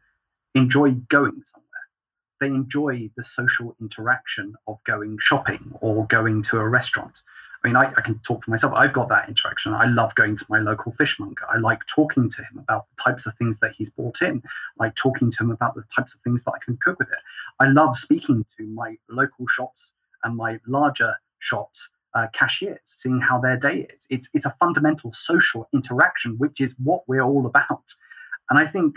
enjoy 0.54 0.92
going 1.08 1.42
somewhere. 1.52 1.66
They 2.40 2.48
enjoy 2.48 3.10
the 3.16 3.24
social 3.24 3.76
interaction 3.80 4.54
of 4.66 4.78
going 4.86 5.18
shopping 5.20 5.72
or 5.80 6.06
going 6.06 6.42
to 6.44 6.58
a 6.58 6.68
restaurant. 6.68 7.22
I 7.62 7.68
mean, 7.68 7.76
I, 7.76 7.92
I, 7.94 8.00
can 8.00 8.18
talk 8.20 8.44
for 8.44 8.50
myself. 8.50 8.72
I've 8.74 8.94
got 8.94 9.10
that 9.10 9.28
interaction. 9.28 9.74
I 9.74 9.84
love 9.86 10.14
going 10.14 10.38
to 10.38 10.46
my 10.48 10.60
local 10.60 10.92
fishmonger. 10.92 11.44
I 11.50 11.58
like 11.58 11.80
talking 11.94 12.30
to 12.30 12.38
him 12.38 12.58
about 12.58 12.86
the 12.88 13.02
types 13.02 13.26
of 13.26 13.36
things 13.36 13.58
that 13.60 13.72
he's 13.72 13.90
brought 13.90 14.22
in, 14.22 14.42
I 14.78 14.84
like 14.84 14.94
talking 14.94 15.30
to 15.30 15.42
him 15.42 15.50
about 15.50 15.74
the 15.74 15.84
types 15.94 16.14
of 16.14 16.20
things 16.22 16.40
that 16.44 16.52
I 16.52 16.58
can 16.64 16.78
cook 16.78 16.98
with 16.98 17.08
it. 17.08 17.18
I 17.58 17.66
love 17.66 17.98
speaking 17.98 18.46
to 18.56 18.66
my 18.66 18.96
local 19.10 19.46
shops 19.46 19.92
and 20.24 20.36
my 20.36 20.58
larger 20.66 21.14
shops 21.38 21.88
uh, 22.14 22.26
cashiers, 22.32 22.80
seeing 22.86 23.20
how 23.20 23.40
their 23.40 23.56
day 23.56 23.86
is. 23.94 24.06
It's, 24.10 24.28
it's 24.34 24.46
a 24.46 24.54
fundamental 24.58 25.12
social 25.12 25.68
interaction, 25.72 26.36
which 26.38 26.60
is 26.60 26.74
what 26.82 27.02
we're 27.06 27.22
all 27.22 27.46
about. 27.46 27.84
And 28.50 28.58
I 28.58 28.66
think 28.66 28.96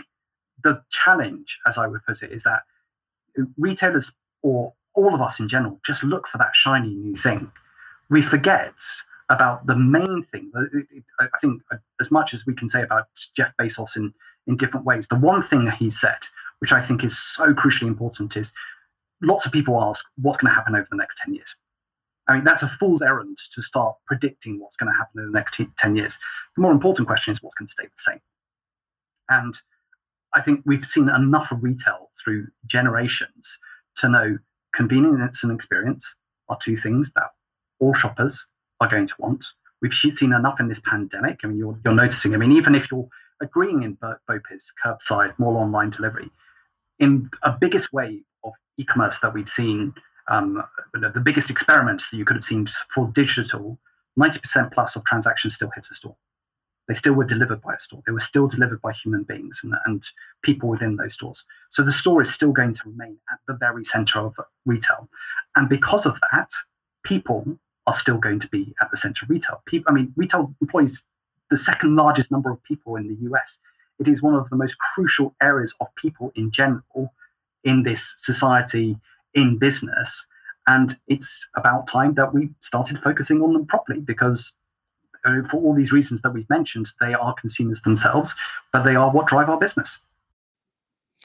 the 0.64 0.82
challenge, 0.90 1.58
as 1.66 1.78
I 1.78 1.86
would 1.86 2.04
put 2.04 2.22
it, 2.22 2.32
is 2.32 2.42
that 2.42 2.62
retailers 3.56 4.10
or 4.42 4.72
all 4.94 5.14
of 5.14 5.20
us 5.20 5.40
in 5.40 5.48
general 5.48 5.80
just 5.86 6.02
look 6.02 6.26
for 6.28 6.38
that 6.38 6.50
shiny 6.54 6.94
new 6.94 7.16
thing 7.16 7.50
we 8.10 8.22
forget 8.22 8.74
about 9.30 9.66
the 9.66 9.76
main 9.76 10.24
thing. 10.30 10.50
I 11.20 11.26
think 11.40 11.62
as 12.00 12.10
much 12.10 12.34
as 12.34 12.46
we 12.46 12.54
can 12.54 12.68
say 12.68 12.82
about 12.82 13.06
Jeff 13.36 13.52
Bezos 13.58 13.96
in, 13.96 14.12
in 14.46 14.56
different 14.56 14.84
ways, 14.84 15.06
the 15.08 15.16
one 15.16 15.42
thing 15.42 15.70
he 15.70 15.90
said, 15.90 16.18
which 16.58 16.72
I 16.72 16.84
think 16.84 17.04
is 17.04 17.18
so 17.18 17.54
crucially 17.54 17.88
important, 17.88 18.36
is 18.36 18.52
lots 19.22 19.46
of 19.46 19.52
people 19.52 19.80
ask 19.80 20.04
what's 20.16 20.38
going 20.38 20.50
to 20.50 20.54
happen 20.54 20.74
over 20.74 20.86
the 20.90 20.96
next 20.96 21.18
10 21.24 21.34
years. 21.34 21.54
I 22.26 22.34
mean, 22.34 22.44
that's 22.44 22.62
a 22.62 22.68
fool's 22.80 23.02
errand 23.02 23.38
to 23.54 23.62
start 23.62 23.96
predicting 24.06 24.58
what's 24.58 24.76
going 24.76 24.90
to 24.90 24.96
happen 24.96 25.20
in 25.20 25.26
the 25.26 25.38
next 25.38 25.60
10 25.78 25.96
years. 25.96 26.16
The 26.56 26.62
more 26.62 26.72
important 26.72 27.06
question 27.06 27.32
is 27.32 27.42
what's 27.42 27.54
going 27.54 27.68
to 27.68 27.72
stay 27.72 27.84
the 27.84 28.12
same. 28.12 28.20
And 29.28 29.54
I 30.34 30.40
think 30.40 30.62
we've 30.64 30.86
seen 30.86 31.08
enough 31.10 31.52
of 31.52 31.62
retail 31.62 32.10
through 32.22 32.46
generations 32.66 33.58
to 33.98 34.08
know 34.08 34.38
convenience 34.74 35.42
and 35.42 35.52
experience 35.52 36.04
are 36.48 36.58
two 36.62 36.76
things 36.76 37.10
that 37.14 37.30
all 37.78 37.94
shoppers 37.94 38.44
are 38.80 38.88
going 38.88 39.06
to 39.06 39.14
want. 39.18 39.44
We've 39.80 39.92
seen 39.92 40.32
enough 40.32 40.60
in 40.60 40.68
this 40.68 40.80
pandemic. 40.84 41.40
I 41.44 41.48
mean, 41.48 41.58
you're, 41.58 41.78
you're 41.84 41.94
noticing. 41.94 42.34
I 42.34 42.38
mean, 42.38 42.52
even 42.52 42.74
if 42.74 42.90
you're 42.90 43.08
agreeing 43.42 43.82
in 43.82 43.96
BOPIS, 43.96 44.64
curbside, 44.84 45.38
more 45.38 45.58
online 45.58 45.90
delivery, 45.90 46.30
in 46.98 47.30
a 47.42 47.52
biggest 47.52 47.92
wave 47.92 48.22
of 48.44 48.52
e-commerce 48.78 49.16
that 49.22 49.34
we've 49.34 49.48
seen, 49.48 49.94
um, 50.28 50.62
the 50.94 51.20
biggest 51.20 51.50
experiments 51.50 52.08
that 52.10 52.16
you 52.16 52.24
could 52.24 52.36
have 52.36 52.44
seen 52.44 52.66
for 52.94 53.10
digital, 53.14 53.78
90% 54.18 54.72
plus 54.72 54.96
of 54.96 55.04
transactions 55.04 55.54
still 55.54 55.70
hit 55.74 55.86
a 55.90 55.94
store. 55.94 56.16
They 56.86 56.94
still 56.94 57.14
were 57.14 57.24
delivered 57.24 57.62
by 57.62 57.74
a 57.74 57.80
store. 57.80 58.02
They 58.06 58.12
were 58.12 58.20
still 58.20 58.46
delivered 58.46 58.82
by 58.82 58.92
human 58.92 59.22
beings 59.22 59.60
and, 59.62 59.74
and 59.86 60.04
people 60.42 60.68
within 60.68 60.96
those 60.96 61.14
stores. 61.14 61.44
So 61.70 61.82
the 61.82 61.92
store 61.92 62.20
is 62.20 62.32
still 62.32 62.52
going 62.52 62.74
to 62.74 62.82
remain 62.86 63.18
at 63.32 63.38
the 63.48 63.54
very 63.54 63.84
center 63.84 64.20
of 64.20 64.34
retail. 64.66 65.08
And 65.56 65.68
because 65.68 66.04
of 66.04 66.16
that, 66.32 66.50
people 67.02 67.58
are 67.86 67.98
still 67.98 68.18
going 68.18 68.40
to 68.40 68.48
be 68.48 68.74
at 68.80 68.90
the 68.90 68.96
center 68.96 69.24
of 69.24 69.30
retail. 69.30 69.62
People, 69.66 69.86
I 69.90 69.94
mean, 69.94 70.12
retail 70.16 70.54
employs 70.60 71.02
the 71.50 71.56
second 71.56 71.96
largest 71.96 72.30
number 72.30 72.50
of 72.50 72.62
people 72.64 72.96
in 72.96 73.08
the 73.08 73.30
US. 73.30 73.58
It 73.98 74.08
is 74.08 74.22
one 74.22 74.34
of 74.34 74.48
the 74.50 74.56
most 74.56 74.76
crucial 74.78 75.34
areas 75.42 75.74
of 75.80 75.86
people 75.96 76.32
in 76.34 76.50
general 76.50 77.14
in 77.64 77.82
this 77.82 78.14
society, 78.18 78.96
in 79.34 79.58
business. 79.58 80.26
And 80.66 80.96
it's 81.08 81.28
about 81.56 81.88
time 81.88 82.14
that 82.14 82.32
we 82.32 82.50
started 82.60 82.98
focusing 83.02 83.42
on 83.42 83.52
them 83.52 83.66
properly 83.66 84.00
because, 84.00 84.52
uh, 85.24 85.42
for 85.50 85.58
all 85.58 85.74
these 85.74 85.92
reasons 85.92 86.22
that 86.22 86.32
we've 86.32 86.48
mentioned, 86.48 86.90
they 87.00 87.12
are 87.14 87.34
consumers 87.34 87.80
themselves, 87.82 88.34
but 88.72 88.84
they 88.84 88.94
are 88.94 89.10
what 89.10 89.26
drive 89.26 89.48
our 89.48 89.58
business. 89.58 89.98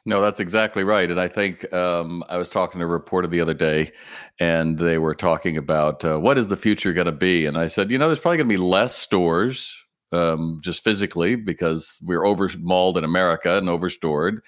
No, 0.06 0.22
that's 0.22 0.40
exactly 0.40 0.84
right. 0.84 1.10
And 1.10 1.20
I 1.20 1.28
think 1.28 1.72
um, 1.74 2.24
I 2.30 2.38
was 2.38 2.50
talking 2.50 2.80
to 2.80 2.86
a 2.86 2.90
reporter 2.90 3.28
the 3.28 3.42
other 3.42 3.54
day, 3.54 3.92
and 4.40 4.78
they 4.78 4.98
were 4.98 5.16
talking 5.16 5.58
about 5.58 6.04
uh, 6.04 6.18
what 6.18 6.38
is 6.38 6.48
the 6.48 6.58
future 6.58 6.94
going 6.94 7.06
to 7.06 7.12
be. 7.12 7.46
And 7.46 7.58
I 7.58 7.68
said, 7.68 7.92
you 7.92 7.98
know, 7.98 8.08
there's 8.08 8.20
probably 8.20 8.38
going 8.38 8.50
to 8.50 8.54
be 8.54 8.62
less 8.62 8.96
stores 8.96 9.74
um, 10.12 10.60
just 10.64 10.84
physically 10.84 11.36
because 11.36 11.98
we're 12.02 12.26
over 12.26 12.50
mauled 12.60 12.98
in 12.98 13.04
America 13.04 13.58
and 13.58 13.70
overstored. 13.70 14.42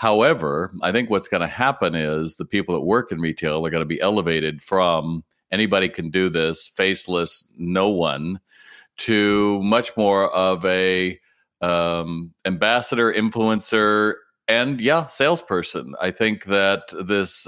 However, 0.00 0.72
I 0.80 0.92
think 0.92 1.10
what's 1.10 1.28
going 1.28 1.42
to 1.42 1.46
happen 1.46 1.94
is 1.94 2.36
the 2.36 2.46
people 2.46 2.74
that 2.74 2.86
work 2.86 3.12
in 3.12 3.20
retail 3.20 3.66
are 3.66 3.68
going 3.68 3.82
to 3.82 3.84
be 3.84 4.00
elevated 4.00 4.62
from 4.62 5.24
anybody 5.52 5.90
can 5.90 6.08
do 6.08 6.30
this, 6.30 6.68
faceless, 6.68 7.44
no 7.58 7.90
one, 7.90 8.40
to 8.96 9.62
much 9.62 9.94
more 9.98 10.30
of 10.30 10.64
a 10.64 11.20
um, 11.60 12.32
ambassador, 12.46 13.12
influencer, 13.12 14.14
and 14.48 14.80
yeah, 14.80 15.06
salesperson. 15.06 15.94
I 16.00 16.12
think 16.12 16.44
that 16.44 16.84
this 16.98 17.46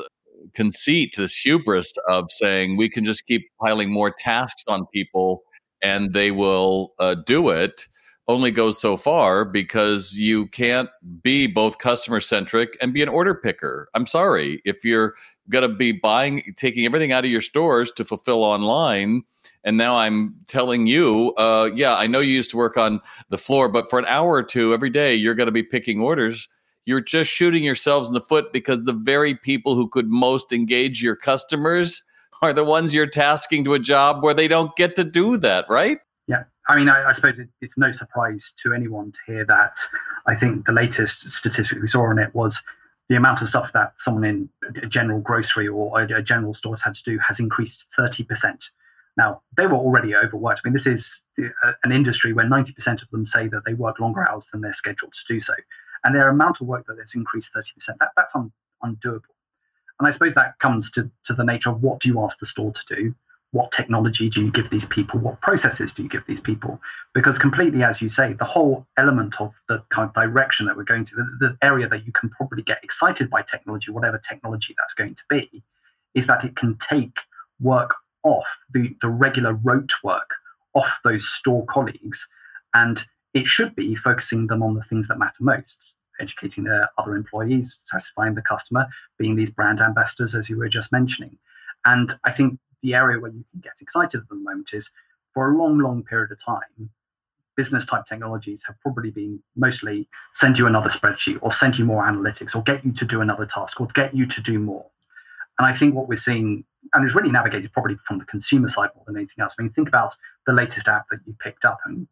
conceit, 0.52 1.14
this 1.16 1.35
hubris 1.35 1.94
of 2.06 2.30
saying 2.30 2.76
we 2.76 2.90
can 2.90 3.06
just 3.06 3.25
keep 3.25 3.49
piling 3.62 3.90
more 3.90 4.11
tasks 4.11 4.64
on 4.68 4.85
people 4.92 5.42
and 5.80 6.12
they 6.12 6.30
will 6.30 6.92
uh, 6.99 7.14
do 7.14 7.49
it 7.49 7.88
only 8.32 8.50
goes 8.50 8.80
so 8.80 8.96
far 8.96 9.44
because 9.44 10.16
you 10.16 10.46
can't 10.48 10.90
be 11.22 11.46
both 11.46 11.78
customer 11.78 12.20
centric 12.20 12.76
and 12.80 12.92
be 12.92 13.02
an 13.02 13.08
order 13.08 13.34
picker. 13.34 13.88
I'm 13.94 14.06
sorry. 14.06 14.60
If 14.64 14.84
you're 14.84 15.14
going 15.50 15.68
to 15.68 15.74
be 15.74 15.92
buying, 15.92 16.42
taking 16.56 16.84
everything 16.84 17.12
out 17.12 17.24
of 17.24 17.30
your 17.30 17.40
stores 17.40 17.92
to 17.92 18.04
fulfill 18.04 18.42
online, 18.42 19.22
and 19.62 19.76
now 19.76 19.96
I'm 19.96 20.34
telling 20.48 20.86
you, 20.86 21.34
uh, 21.36 21.70
yeah, 21.74 21.94
I 21.94 22.06
know 22.06 22.20
you 22.20 22.32
used 22.32 22.50
to 22.50 22.56
work 22.56 22.76
on 22.76 23.00
the 23.28 23.38
floor, 23.38 23.68
but 23.68 23.88
for 23.88 23.98
an 23.98 24.06
hour 24.06 24.32
or 24.32 24.42
two 24.42 24.74
every 24.74 24.90
day, 24.90 25.14
you're 25.14 25.34
going 25.34 25.46
to 25.46 25.52
be 25.52 25.62
picking 25.62 26.00
orders. 26.00 26.48
You're 26.84 27.00
just 27.00 27.30
shooting 27.30 27.62
yourselves 27.62 28.08
in 28.08 28.14
the 28.14 28.20
foot 28.20 28.52
because 28.52 28.82
the 28.82 28.92
very 28.92 29.34
people 29.36 29.76
who 29.76 29.88
could 29.88 30.08
most 30.08 30.52
engage 30.52 31.02
your 31.02 31.14
customers 31.14 32.02
are 32.40 32.52
the 32.52 32.64
ones 32.64 32.92
you're 32.92 33.06
tasking 33.06 33.62
to 33.64 33.74
a 33.74 33.78
job 33.78 34.22
where 34.22 34.34
they 34.34 34.48
don't 34.48 34.74
get 34.74 34.96
to 34.96 35.04
do 35.04 35.36
that, 35.36 35.64
right? 35.68 35.98
I 36.69 36.76
mean, 36.76 36.88
I, 36.88 37.11
I 37.11 37.12
suppose 37.12 37.38
it, 37.38 37.49
it's 37.61 37.76
no 37.76 37.90
surprise 37.90 38.52
to 38.62 38.73
anyone 38.73 39.12
to 39.12 39.19
hear 39.26 39.45
that. 39.47 39.76
I 40.26 40.37
think 40.37 40.66
the 40.66 40.73
latest 40.73 41.31
statistic 41.31 41.81
we 41.81 41.88
saw 41.88 42.02
on 42.09 42.19
it 42.19 42.35
was 42.35 42.61
the 43.09 43.16
amount 43.16 43.42
of 43.42 43.49
stuff 43.49 43.73
that 43.75 43.95
someone 43.99 44.25
in 44.25 44.49
a 44.83 44.87
general 44.87 45.21
grocery 45.21 45.69
or 45.69 46.00
a, 46.00 46.19
a 46.19 46.23
general 46.23 46.54
store 46.54 46.73
has 46.75 46.83
had 46.83 46.95
to 46.95 47.02
do 47.02 47.19
has 47.19 47.40
increased 47.40 47.87
30%. 47.99 48.62
Now, 49.16 49.42
they 49.57 49.66
were 49.66 49.76
already 49.76 50.14
overworked. 50.14 50.61
I 50.64 50.69
mean, 50.69 50.75
this 50.75 50.87
is 50.87 51.21
uh, 51.38 51.73
an 51.85 51.92
industry 51.92 52.33
where 52.33 52.47
90% 52.47 53.02
of 53.02 53.11
them 53.11 53.26
say 53.26 53.49
that 53.49 53.62
they 53.66 53.75
work 53.75 54.00
longer 54.00 54.26
hours 54.28 54.47
than 54.52 54.62
they're 54.62 54.73
scheduled 54.73 55.12
to 55.12 55.35
do 55.35 55.40
so. 55.40 55.52
And 56.04 56.14
their 56.14 56.28
amount 56.28 56.61
of 56.61 56.66
work 56.66 56.87
that 56.87 56.99
has 56.99 57.14
increased 57.14 57.50
30%, 57.54 57.64
that, 58.00 58.11
that's 58.16 58.35
un, 58.35 58.50
undoable. 58.83 59.21
And 59.99 60.09
I 60.09 60.11
suppose 60.11 60.35
that 60.35 60.59
comes 60.59 60.90
to, 60.92 61.11
to 61.26 61.35
the 61.35 61.45
nature 61.45 61.71
of 61.71 61.83
what 61.83 62.00
do 62.00 62.09
you 62.09 62.23
ask 62.25 62.38
the 62.38 62.47
store 62.47 62.73
to 62.73 62.95
do? 62.95 63.14
What 63.52 63.71
technology 63.71 64.28
do 64.28 64.42
you 64.42 64.50
give 64.50 64.71
these 64.71 64.85
people? 64.87 65.21
What 65.21 65.40
processes 65.40 65.92
do 65.92 66.02
you 66.02 66.09
give 66.09 66.25
these 66.26 66.40
people? 66.40 66.80
Because 67.14 67.38
completely, 67.38 67.82
as 67.82 68.00
you 68.00 68.09
say, 68.09 68.32
the 68.32 68.44
whole 68.44 68.87
element 68.97 69.40
of 69.40 69.52
the 69.68 69.82
kind 69.90 70.09
of 70.09 70.14
direction 70.14 70.66
that 70.66 70.76
we're 70.76 70.85
going 70.85 71.04
to, 71.04 71.14
the, 71.14 71.49
the 71.49 71.59
area 71.62 71.88
that 71.88 72.06
you 72.06 72.12
can 72.12 72.30
probably 72.30 72.62
get 72.62 72.82
excited 72.82 73.28
by 73.30 73.42
technology, 73.42 73.90
whatever 73.90 74.18
technology 74.18 74.75
that's 74.78 74.94
going 74.94 75.14
to 75.14 75.23
be, 75.28 75.62
is 76.14 76.26
that 76.26 76.44
it 76.44 76.56
can 76.56 76.78
take 76.88 77.16
work 77.61 77.94
off 78.23 78.47
the, 78.73 78.97
the 79.02 79.09
regular 79.09 79.52
rote 79.52 79.92
work 80.02 80.30
off 80.75 80.90
those 81.04 81.28
store 81.28 81.66
colleagues 81.66 82.26
and 82.75 83.04
it 83.35 83.47
should 83.47 83.75
be 83.75 83.94
focusing 83.94 84.47
them 84.47 84.62
on 84.62 84.75
the 84.75 84.82
things 84.85 85.09
that 85.09 85.18
matter 85.18 85.40
most 85.40 85.94
educating 86.20 86.64
their 86.64 86.88
other 86.98 87.16
employees, 87.16 87.79
satisfying 87.85 88.35
the 88.35 88.42
customer, 88.42 88.87
being 89.18 89.35
these 89.35 89.50
brand 89.50 89.81
ambassadors, 89.81 90.35
as 90.35 90.48
you 90.48 90.57
were 90.57 90.68
just 90.68 90.92
mentioning. 90.92 91.37
And 91.85 92.16
I 92.24 92.33
think 92.33 92.59
the 92.83 92.95
area 92.95 93.18
where 93.18 93.31
you 93.31 93.45
can 93.51 93.61
get 93.61 93.73
excited 93.81 94.21
at 94.21 94.29
the 94.29 94.35
moment 94.35 94.71
is 94.73 94.90
for 95.35 95.53
a 95.53 95.57
long, 95.57 95.79
long 95.79 96.03
period 96.03 96.33
of 96.33 96.45
time, 96.45 96.90
business 97.57 97.85
type 97.85 98.07
technologies 98.07 98.62
have 98.66 98.79
probably 98.81 99.11
been 99.11 99.38
mostly 99.57 100.09
send 100.35 100.59
you 100.59 100.66
another 100.66 100.88
spreadsheet 100.88 101.38
or 101.42 101.53
send 101.53 101.79
you 101.79 101.85
more 101.85 102.05
analytics 102.05 102.55
or 102.55 102.62
get 102.62 102.85
you 102.85 102.92
to 102.92 103.05
do 103.05 103.21
another 103.21 103.47
task 103.47 103.81
or 103.81 103.87
get 103.88 104.14
you 104.14 104.27
to 104.27 104.40
do 104.40 104.59
more. 104.59 104.87
And 105.59 105.66
I 105.66 105.77
think 105.77 105.95
what 105.95 106.09
we're 106.09 106.16
seeing, 106.16 106.64
and 106.92 107.05
it's 107.05 107.14
really 107.14 107.31
navigated 107.31 107.73
probably 107.73 107.97
from 108.07 108.18
the 108.18 108.25
consumer 108.25 108.68
side 108.68 108.90
more 108.97 109.05
than 109.07 109.16
anything 109.16 109.40
else. 109.40 109.55
I 109.59 109.62
mean, 109.62 109.73
think 109.73 109.88
about 109.88 110.14
the 110.47 110.53
latest 110.53 110.88
app 110.88 111.07
that 111.11 111.21
you 111.27 111.37
picked 111.40 111.64
up 111.64 111.79
and 111.85 112.07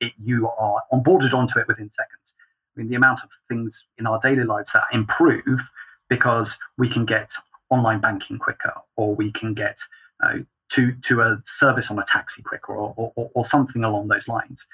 it, 0.00 0.12
you 0.22 0.48
are 0.48 0.82
onboarded 0.92 1.34
onto 1.34 1.58
it 1.58 1.68
within 1.68 1.90
seconds. 1.90 2.34
I 2.76 2.80
mean, 2.80 2.88
the 2.88 2.96
amount 2.96 3.20
of 3.22 3.30
things 3.48 3.84
in 3.98 4.06
our 4.06 4.18
daily 4.20 4.44
lives 4.44 4.70
that 4.72 4.84
improve 4.92 5.60
because 6.08 6.56
we 6.78 6.88
can 6.88 7.04
get 7.04 7.30
online 7.70 8.00
banking 8.00 8.38
quicker, 8.38 8.72
or 8.96 9.14
we 9.14 9.30
can 9.32 9.52
get 9.52 9.78
uh, 10.22 10.38
to 10.70 10.92
to 11.08 11.20
a 11.22 11.42
service 11.46 11.90
on 11.90 11.98
a 11.98 12.04
taxi 12.06 12.42
quicker, 12.42 12.74
or 12.74 13.12
or, 13.16 13.30
or 13.34 13.44
something 13.46 13.84
along 13.84 14.08
those 14.08 14.28
lines. 14.28 14.66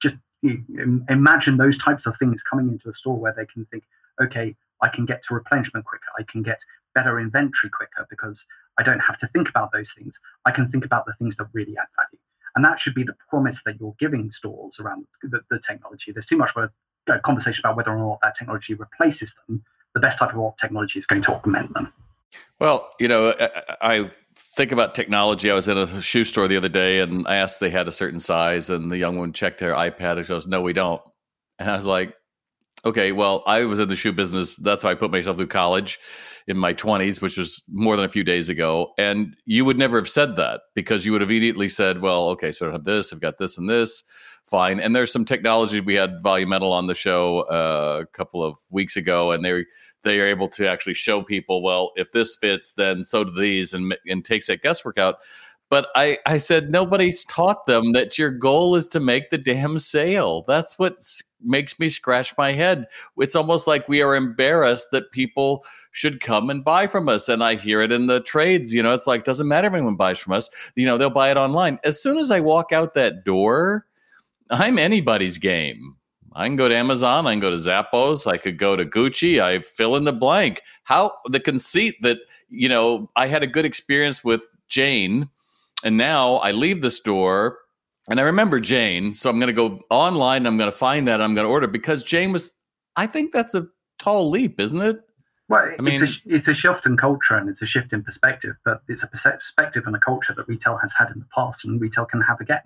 Just 0.00 0.16
imagine 1.08 1.56
those 1.56 1.78
types 1.78 2.06
of 2.06 2.16
things 2.18 2.42
coming 2.42 2.68
into 2.68 2.90
a 2.90 2.94
store 2.94 3.16
where 3.16 3.32
they 3.36 3.46
can 3.46 3.64
think, 3.66 3.84
okay, 4.20 4.54
I 4.82 4.88
can 4.88 5.06
get 5.06 5.22
to 5.24 5.34
replenishment 5.34 5.86
quicker, 5.86 6.10
I 6.18 6.24
can 6.24 6.42
get 6.42 6.60
better 6.94 7.20
inventory 7.20 7.70
quicker 7.70 8.06
because 8.10 8.44
I 8.78 8.82
don't 8.82 9.00
have 9.00 9.18
to 9.18 9.28
think 9.28 9.48
about 9.48 9.70
those 9.72 9.90
things. 9.96 10.18
I 10.44 10.50
can 10.50 10.70
think 10.70 10.84
about 10.84 11.06
the 11.06 11.14
things 11.14 11.36
that 11.36 11.46
really 11.52 11.76
add 11.78 11.86
value. 11.96 12.20
And 12.54 12.64
that 12.64 12.78
should 12.80 12.94
be 12.94 13.02
the 13.02 13.14
promise 13.30 13.60
that 13.64 13.80
you're 13.80 13.94
giving 13.98 14.30
stores 14.30 14.78
around 14.78 15.06
the, 15.22 15.40
the 15.50 15.58
technology. 15.66 16.12
There's 16.12 16.26
too 16.26 16.36
much 16.36 16.50
of 16.54 16.70
a, 17.08 17.12
a 17.12 17.20
conversation 17.20 17.62
about 17.64 17.76
whether 17.76 17.90
or 17.90 17.98
not 17.98 18.18
that 18.22 18.36
technology 18.36 18.74
replaces 18.74 19.32
them. 19.48 19.64
The 19.94 20.00
best 20.00 20.18
type 20.18 20.34
of 20.34 20.56
technology 20.60 20.98
is 20.98 21.06
going 21.06 21.22
to 21.22 21.32
augment 21.32 21.72
them. 21.72 21.92
Well, 22.58 22.90
you 22.98 23.08
know, 23.08 23.34
I, 23.80 24.10
think 24.54 24.72
about 24.72 24.94
technology. 24.94 25.50
I 25.50 25.54
was 25.54 25.68
in 25.68 25.78
a 25.78 26.00
shoe 26.00 26.24
store 26.24 26.48
the 26.48 26.56
other 26.56 26.68
day 26.68 27.00
and 27.00 27.26
I 27.26 27.36
asked 27.36 27.54
if 27.54 27.60
they 27.60 27.70
had 27.70 27.88
a 27.88 27.92
certain 27.92 28.20
size, 28.20 28.70
and 28.70 28.90
the 28.90 28.98
young 28.98 29.18
one 29.18 29.32
checked 29.32 29.60
her 29.60 29.72
iPad 29.72 30.18
and 30.18 30.26
goes, 30.26 30.46
No, 30.46 30.60
we 30.60 30.72
don't. 30.72 31.02
And 31.58 31.70
I 31.70 31.76
was 31.76 31.86
like, 31.86 32.14
Okay, 32.84 33.12
well, 33.12 33.44
I 33.46 33.64
was 33.64 33.78
in 33.78 33.88
the 33.88 33.96
shoe 33.96 34.12
business. 34.12 34.54
That's 34.56 34.82
how 34.82 34.90
I 34.90 34.94
put 34.94 35.12
myself 35.12 35.36
through 35.36 35.46
college 35.46 35.98
in 36.48 36.56
my 36.56 36.74
20s, 36.74 37.22
which 37.22 37.36
was 37.36 37.62
more 37.68 37.94
than 37.94 38.04
a 38.04 38.08
few 38.08 38.24
days 38.24 38.48
ago. 38.48 38.92
And 38.98 39.36
you 39.46 39.64
would 39.64 39.78
never 39.78 39.98
have 39.98 40.08
said 40.08 40.34
that 40.36 40.62
because 40.74 41.06
you 41.06 41.12
would 41.12 41.20
have 41.20 41.30
immediately 41.30 41.68
said, 41.68 42.02
well, 42.02 42.30
okay, 42.30 42.50
so 42.50 42.68
I 42.68 42.72
have 42.72 42.82
this, 42.82 43.12
I've 43.12 43.20
got 43.20 43.38
this 43.38 43.58
and 43.58 43.70
this. 43.70 44.02
Fine. 44.44 44.80
And 44.80 44.96
there's 44.96 45.12
some 45.12 45.24
technology. 45.24 45.78
We 45.78 45.94
had 45.94 46.20
Volumental 46.20 46.72
on 46.72 46.88
the 46.88 46.96
show 46.96 47.42
uh, 47.42 48.00
a 48.02 48.06
couple 48.06 48.44
of 48.44 48.58
weeks 48.72 48.96
ago, 48.96 49.30
and 49.30 49.44
they 49.44 49.64
they 50.02 50.20
are 50.20 50.26
able 50.26 50.48
to 50.50 50.68
actually 50.68 50.94
show 50.94 51.22
people, 51.22 51.62
well, 51.62 51.92
if 51.96 52.12
this 52.12 52.36
fits, 52.36 52.74
then 52.74 53.04
so 53.04 53.24
do 53.24 53.32
these, 53.32 53.74
and 53.74 53.96
and 54.06 54.24
takes 54.24 54.46
that 54.46 54.62
guesswork 54.62 54.98
out. 54.98 55.16
But 55.72 55.88
I, 55.94 56.18
I 56.26 56.36
said 56.36 56.70
nobody's 56.70 57.24
taught 57.24 57.64
them 57.64 57.92
that 57.92 58.18
your 58.18 58.30
goal 58.30 58.76
is 58.76 58.86
to 58.88 59.00
make 59.00 59.30
the 59.30 59.38
damn 59.38 59.78
sale. 59.78 60.44
That's 60.46 60.78
what 60.78 61.02
makes 61.40 61.80
me 61.80 61.88
scratch 61.88 62.36
my 62.36 62.52
head. 62.52 62.84
It's 63.16 63.34
almost 63.34 63.66
like 63.66 63.88
we 63.88 64.02
are 64.02 64.14
embarrassed 64.14 64.88
that 64.92 65.12
people 65.12 65.64
should 65.90 66.20
come 66.20 66.50
and 66.50 66.62
buy 66.62 66.88
from 66.88 67.08
us. 67.08 67.26
And 67.26 67.42
I 67.42 67.54
hear 67.54 67.80
it 67.80 67.90
in 67.90 68.06
the 68.06 68.20
trades. 68.20 68.74
You 68.74 68.82
know, 68.82 68.92
it's 68.92 69.06
like, 69.06 69.24
doesn't 69.24 69.48
matter 69.48 69.66
if 69.66 69.72
anyone 69.72 69.96
buys 69.96 70.18
from 70.18 70.34
us. 70.34 70.50
You 70.76 70.84
know, 70.84 70.98
they'll 70.98 71.08
buy 71.08 71.30
it 71.30 71.38
online. 71.38 71.78
As 71.84 72.02
soon 72.02 72.18
as 72.18 72.30
I 72.30 72.40
walk 72.40 72.70
out 72.70 72.92
that 72.92 73.24
door, 73.24 73.86
I'm 74.50 74.78
anybody's 74.78 75.38
game. 75.38 75.91
I 76.34 76.46
can 76.46 76.56
go 76.56 76.68
to 76.68 76.74
Amazon, 76.74 77.26
I 77.26 77.32
can 77.32 77.40
go 77.40 77.50
to 77.50 77.56
Zappos, 77.56 78.26
I 78.26 78.38
could 78.38 78.58
go 78.58 78.76
to 78.76 78.84
Gucci, 78.84 79.40
I 79.40 79.60
fill 79.60 79.96
in 79.96 80.04
the 80.04 80.12
blank. 80.12 80.62
How 80.84 81.12
the 81.26 81.40
conceit 81.40 81.96
that, 82.02 82.18
you 82.48 82.68
know, 82.68 83.10
I 83.16 83.26
had 83.26 83.42
a 83.42 83.46
good 83.46 83.64
experience 83.64 84.24
with 84.24 84.48
Jane 84.68 85.28
and 85.84 85.96
now 85.96 86.36
I 86.36 86.52
leave 86.52 86.80
the 86.80 86.90
store 86.90 87.58
and 88.08 88.18
I 88.18 88.22
remember 88.22 88.60
Jane. 88.60 89.14
So 89.14 89.30
I'm 89.30 89.38
going 89.38 89.48
to 89.48 89.52
go 89.52 89.80
online 89.90 90.38
and 90.38 90.48
I'm 90.48 90.56
going 90.56 90.70
to 90.70 90.76
find 90.76 91.06
that. 91.08 91.20
I'm 91.20 91.34
going 91.34 91.46
to 91.46 91.50
order 91.50 91.66
because 91.66 92.02
Jane 92.02 92.32
was, 92.32 92.52
I 92.96 93.06
think 93.06 93.32
that's 93.32 93.54
a 93.54 93.66
tall 93.98 94.30
leap, 94.30 94.58
isn't 94.58 94.80
it? 94.80 95.00
Well, 95.48 95.70
I 95.78 95.82
mean, 95.82 96.02
it's 96.02 96.20
a, 96.24 96.34
it's 96.34 96.48
a 96.48 96.54
shift 96.54 96.86
in 96.86 96.96
culture 96.96 97.34
and 97.34 97.48
it's 97.50 97.60
a 97.60 97.66
shift 97.66 97.92
in 97.92 98.02
perspective, 98.02 98.56
but 98.64 98.82
it's 98.88 99.02
a 99.02 99.06
perspective 99.06 99.84
and 99.86 99.94
a 99.94 99.98
culture 99.98 100.32
that 100.34 100.48
retail 100.48 100.78
has 100.78 100.92
had 100.96 101.10
in 101.10 101.18
the 101.18 101.26
past 101.34 101.64
and 101.64 101.80
retail 101.80 102.06
can 102.06 102.22
have 102.22 102.40
again. 102.40 102.62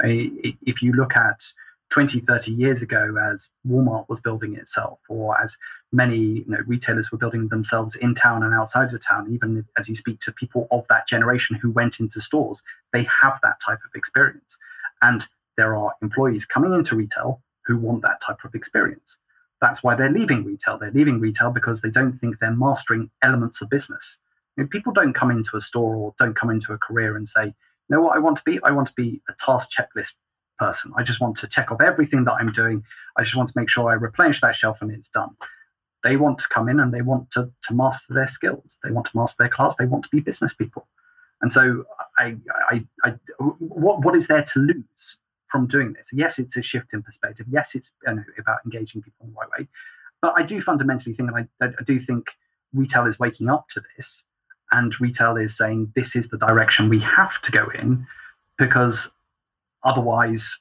If 0.00 0.80
you 0.80 0.92
look 0.92 1.14
at 1.16 1.44
20, 1.94 2.18
30 2.22 2.50
years 2.50 2.82
ago 2.82 3.14
as 3.32 3.48
Walmart 3.64 4.08
was 4.08 4.18
building 4.18 4.56
itself, 4.56 4.98
or 5.08 5.40
as 5.40 5.56
many 5.92 6.16
you 6.16 6.44
know, 6.48 6.58
retailers 6.66 7.12
were 7.12 7.18
building 7.18 7.46
themselves 7.46 7.94
in 7.94 8.16
town 8.16 8.42
and 8.42 8.52
outside 8.52 8.92
of 8.92 9.00
town, 9.06 9.32
even 9.32 9.64
as 9.78 9.88
you 9.88 9.94
speak 9.94 10.18
to 10.18 10.32
people 10.32 10.66
of 10.72 10.84
that 10.88 11.06
generation 11.06 11.54
who 11.54 11.70
went 11.70 12.00
into 12.00 12.20
stores, 12.20 12.60
they 12.92 13.04
have 13.04 13.38
that 13.44 13.58
type 13.64 13.78
of 13.84 13.94
experience. 13.94 14.56
And 15.02 15.24
there 15.56 15.76
are 15.76 15.94
employees 16.02 16.44
coming 16.44 16.74
into 16.74 16.96
retail 16.96 17.40
who 17.64 17.76
want 17.76 18.02
that 18.02 18.20
type 18.26 18.38
of 18.44 18.56
experience. 18.56 19.16
That's 19.60 19.84
why 19.84 19.94
they're 19.94 20.10
leaving 20.10 20.42
retail. 20.42 20.78
They're 20.78 20.90
leaving 20.90 21.20
retail 21.20 21.52
because 21.52 21.80
they 21.80 21.90
don't 21.90 22.18
think 22.18 22.40
they're 22.40 22.50
mastering 22.50 23.08
elements 23.22 23.60
of 23.60 23.70
business. 23.70 24.16
You 24.56 24.64
know, 24.64 24.68
people 24.68 24.92
don't 24.92 25.12
come 25.12 25.30
into 25.30 25.56
a 25.56 25.60
store 25.60 25.94
or 25.94 26.12
don't 26.18 26.34
come 26.34 26.50
into 26.50 26.72
a 26.72 26.78
career 26.78 27.16
and 27.16 27.28
say, 27.28 27.44
you 27.44 27.52
know 27.88 28.00
what 28.00 28.16
I 28.16 28.18
want 28.18 28.36
to 28.38 28.42
be? 28.44 28.58
I 28.64 28.72
want 28.72 28.88
to 28.88 28.94
be 28.96 29.22
a 29.28 29.32
task 29.38 29.68
checklist 29.70 30.14
person. 30.58 30.92
I 30.96 31.02
just 31.02 31.20
want 31.20 31.36
to 31.38 31.46
check 31.46 31.70
off 31.70 31.80
everything 31.80 32.24
that 32.24 32.32
I'm 32.32 32.52
doing. 32.52 32.82
I 33.16 33.22
just 33.22 33.36
want 33.36 33.48
to 33.48 33.58
make 33.58 33.68
sure 33.68 33.90
I 33.90 33.94
replenish 33.94 34.40
that 34.40 34.56
shelf 34.56 34.78
and 34.80 34.90
it's 34.90 35.08
done. 35.08 35.30
They 36.02 36.16
want 36.16 36.38
to 36.38 36.48
come 36.48 36.68
in 36.68 36.80
and 36.80 36.92
they 36.92 37.02
want 37.02 37.30
to, 37.32 37.50
to 37.66 37.74
master 37.74 38.14
their 38.14 38.28
skills. 38.28 38.78
They 38.84 38.90
want 38.90 39.06
to 39.06 39.16
master 39.16 39.36
their 39.38 39.48
class. 39.48 39.74
They 39.78 39.86
want 39.86 40.04
to 40.04 40.10
be 40.10 40.20
business 40.20 40.52
people. 40.52 40.86
And 41.40 41.50
so, 41.50 41.84
I, 42.18 42.36
I, 42.70 42.84
I, 43.04 43.14
what, 43.58 44.04
what 44.04 44.14
is 44.16 44.26
there 44.26 44.44
to 44.44 44.58
lose 44.58 45.16
from 45.50 45.66
doing 45.66 45.92
this? 45.92 46.08
Yes, 46.12 46.38
it's 46.38 46.56
a 46.56 46.62
shift 46.62 46.92
in 46.92 47.02
perspective. 47.02 47.46
Yes, 47.50 47.74
it's 47.74 47.90
you 48.06 48.14
know, 48.14 48.24
about 48.38 48.58
engaging 48.64 49.02
people 49.02 49.26
in 49.26 49.32
the 49.32 49.36
right 49.36 49.48
way. 49.58 49.68
But 50.22 50.34
I 50.36 50.42
do 50.42 50.60
fundamentally 50.60 51.14
think, 51.14 51.30
and 51.30 51.48
I, 51.60 51.66
I 51.66 51.82
do 51.84 51.98
think 51.98 52.28
retail 52.72 53.06
is 53.06 53.18
waking 53.18 53.48
up 53.48 53.68
to 53.70 53.82
this, 53.96 54.22
and 54.72 54.98
retail 55.00 55.36
is 55.36 55.56
saying 55.56 55.92
this 55.94 56.16
is 56.16 56.28
the 56.28 56.38
direction 56.38 56.88
we 56.88 57.00
have 57.00 57.40
to 57.42 57.52
go 57.52 57.66
in, 57.74 58.06
because 58.58 59.08
otherwise, 59.84 60.58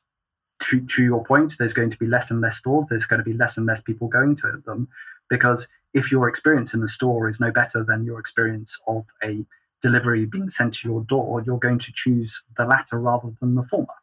to, 0.70 0.82
to 0.82 1.04
your 1.04 1.24
point, 1.24 1.56
there's 1.60 1.74
going 1.74 1.90
to 1.90 1.98
be 1.98 2.06
less 2.06 2.32
and 2.32 2.42
less 2.42 2.58
stores. 2.58 2.86
There's 2.90 3.06
going 3.06 3.20
to 3.20 3.26
be 3.26 3.34
less 3.34 3.58
and 3.58 3.66
less 3.66 3.82
people 3.82 4.08
going 4.08 4.36
to 4.38 4.62
them, 4.66 4.88
because 5.30 5.68
if 5.94 6.12
your 6.12 6.28
experience 6.28 6.74
in 6.74 6.80
the 6.80 6.88
store 6.88 7.30
is 7.30 7.40
no 7.40 7.52
better 7.52 7.84
than 7.84 8.06
your 8.06 8.20
experience 8.20 8.78
of 8.88 9.06
a 9.24 9.46
delivery 9.82 10.26
being 10.26 10.50
sent 10.50 10.76
to 10.76 10.88
your 10.88 11.02
door, 11.02 11.44
you're 11.46 11.60
going 11.60 11.80
to 11.80 11.92
choose 11.94 12.42
the 12.58 12.66
latter 12.66 13.00
rather 13.00 13.32
than 13.42 13.54
the 13.56 13.64
former. 13.64 13.94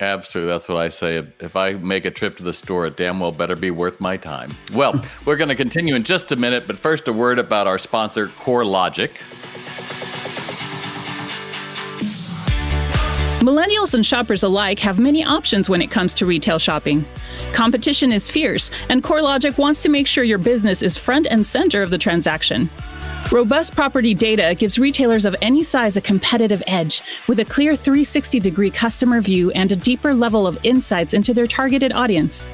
Absolutely. 0.00 0.52
That's 0.52 0.68
what 0.68 0.78
I 0.78 0.88
say. 0.88 1.16
If 1.40 1.56
I 1.56 1.74
make 1.74 2.06
a 2.06 2.10
trip 2.10 2.38
to 2.38 2.42
the 2.42 2.54
store, 2.54 2.86
it 2.86 2.96
damn 2.96 3.20
well 3.20 3.32
better 3.32 3.54
be 3.54 3.70
worth 3.70 4.00
my 4.00 4.16
time. 4.16 4.52
Well, 4.72 5.00
we're 5.26 5.36
going 5.36 5.50
to 5.50 5.54
continue 5.54 5.94
in 5.94 6.04
just 6.04 6.32
a 6.32 6.36
minute, 6.36 6.66
but 6.66 6.78
first, 6.78 7.06
a 7.06 7.12
word 7.12 7.38
about 7.38 7.66
our 7.66 7.78
sponsor, 7.78 8.26
CoreLogic. 8.26 9.10
Millennials 13.50 13.94
and 13.94 14.06
shoppers 14.06 14.44
alike 14.44 14.78
have 14.78 15.00
many 15.00 15.24
options 15.24 15.68
when 15.68 15.82
it 15.82 15.90
comes 15.90 16.14
to 16.14 16.24
retail 16.24 16.60
shopping. 16.60 17.04
Competition 17.52 18.12
is 18.12 18.30
fierce, 18.30 18.70
and 18.88 19.02
CoreLogic 19.02 19.58
wants 19.58 19.82
to 19.82 19.88
make 19.88 20.06
sure 20.06 20.22
your 20.22 20.38
business 20.38 20.82
is 20.82 20.96
front 20.96 21.26
and 21.28 21.44
center 21.44 21.82
of 21.82 21.90
the 21.90 21.98
transaction. 21.98 22.70
Robust 23.32 23.74
property 23.74 24.14
data 24.14 24.54
gives 24.56 24.78
retailers 24.78 25.24
of 25.24 25.34
any 25.42 25.64
size 25.64 25.96
a 25.96 26.00
competitive 26.00 26.62
edge 26.68 27.02
with 27.26 27.40
a 27.40 27.44
clear 27.44 27.74
360 27.74 28.38
degree 28.38 28.70
customer 28.70 29.20
view 29.20 29.50
and 29.50 29.72
a 29.72 29.76
deeper 29.76 30.14
level 30.14 30.46
of 30.46 30.56
insights 30.62 31.12
into 31.12 31.34
their 31.34 31.48
targeted 31.48 31.92
audience. 31.92 32.46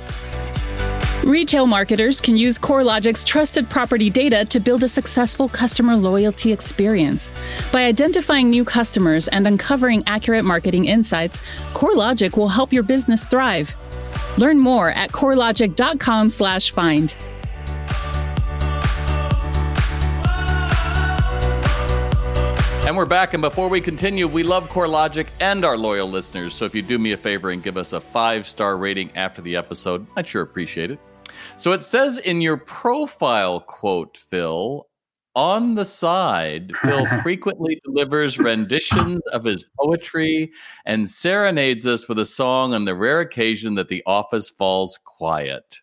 Retail 1.27 1.67
marketers 1.67 2.21
can 2.21 2.37
use 2.37 2.57
CoreLogic's 2.57 3.25
trusted 3.25 3.69
property 3.69 4.09
data 4.09 4.45
to 4.45 4.61
build 4.61 4.85
a 4.85 4.89
successful 4.89 5.49
customer 5.49 5.97
loyalty 5.97 6.53
experience. 6.53 7.33
By 7.73 7.87
identifying 7.87 8.49
new 8.49 8.65
customers 8.65 9.27
and 9.27 9.45
uncovering 9.45 10.05
accurate 10.07 10.45
marketing 10.45 10.85
insights, 10.85 11.43
CoreLogic 11.73 12.37
will 12.37 12.51
help 12.51 12.73
your 12.73 12.85
business 12.85 13.25
thrive. 13.25 13.75
Learn 14.39 14.61
more 14.61 14.93
at 14.93 15.11
corelogic.com/find. 15.11 17.15
And 22.87 22.97
we're 22.97 23.05
back. 23.05 23.35
And 23.35 23.41
before 23.41 23.69
we 23.69 23.81
continue, 23.81 24.29
we 24.29 24.45
love 24.45 24.71
CoreLogic 24.71 25.27
and 25.41 25.65
our 25.65 25.77
loyal 25.77 26.09
listeners. 26.09 26.55
So 26.55 26.67
if 26.67 26.75
you 26.77 26.83
do 26.83 27.01
me 27.01 27.11
a 27.11 27.17
favor 27.17 27.51
and 27.51 27.65
give 27.65 27.77
us 27.77 27.93
a 27.93 28.01
five 28.01 28.47
star 28.47 28.77
rating 28.77 29.11
after 29.17 29.43
the 29.43 29.57
episode, 29.57 30.07
I'd 30.17 30.29
sure 30.29 30.43
appreciate 30.43 30.93
it. 30.93 31.01
So 31.59 31.73
it 31.73 31.83
says 31.83 32.19
in 32.19 32.43
your 32.43 32.59
profile 32.59 33.61
quote, 33.61 34.19
Phil, 34.19 34.87
on 35.35 35.75
the 35.75 35.87
side, 35.87 36.77
Phil 36.77 37.07
frequently 37.23 37.81
delivers 37.83 38.39
renditions 38.39 39.21
of 39.33 39.45
his 39.45 39.65
poetry 39.81 40.53
and 40.85 41.09
serenades 41.09 41.87
us 41.87 42.09
with 42.09 42.19
a 42.19 42.27
song 42.27 42.75
on 42.75 42.85
the 42.85 42.95
rare 42.95 43.21
occasion 43.21 43.75
that 43.77 43.89
the 43.89 44.03
office 44.07 44.51
falls 44.51 44.99
quiet. 45.03 45.81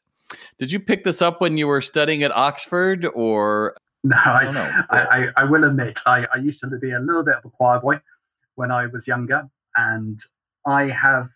Did 0.60 0.72
you 0.72 0.80
pick 0.80 1.04
this 1.04 1.24
up 1.24 1.42
when 1.42 1.58
you 1.58 1.66
were 1.66 1.82
studying 1.82 2.24
at 2.24 2.32
Oxford, 2.32 3.08
or 3.16 3.76
no, 4.04 4.16
I, 4.16 4.46
I, 4.90 5.00
I, 5.00 5.28
I, 5.38 5.44
will 5.44 5.64
admit, 5.64 6.00
I, 6.06 6.28
I 6.32 6.38
used 6.38 6.60
to 6.60 6.68
be 6.68 6.92
a 6.92 7.00
little 7.00 7.24
bit 7.24 7.36
of 7.36 7.46
a 7.46 7.50
choir 7.50 7.80
boy 7.80 8.00
when 8.56 8.72
I 8.72 8.86
was 8.88 9.08
younger, 9.08 9.50
and 9.76 10.20
I 10.68 10.84
have. 10.90 11.30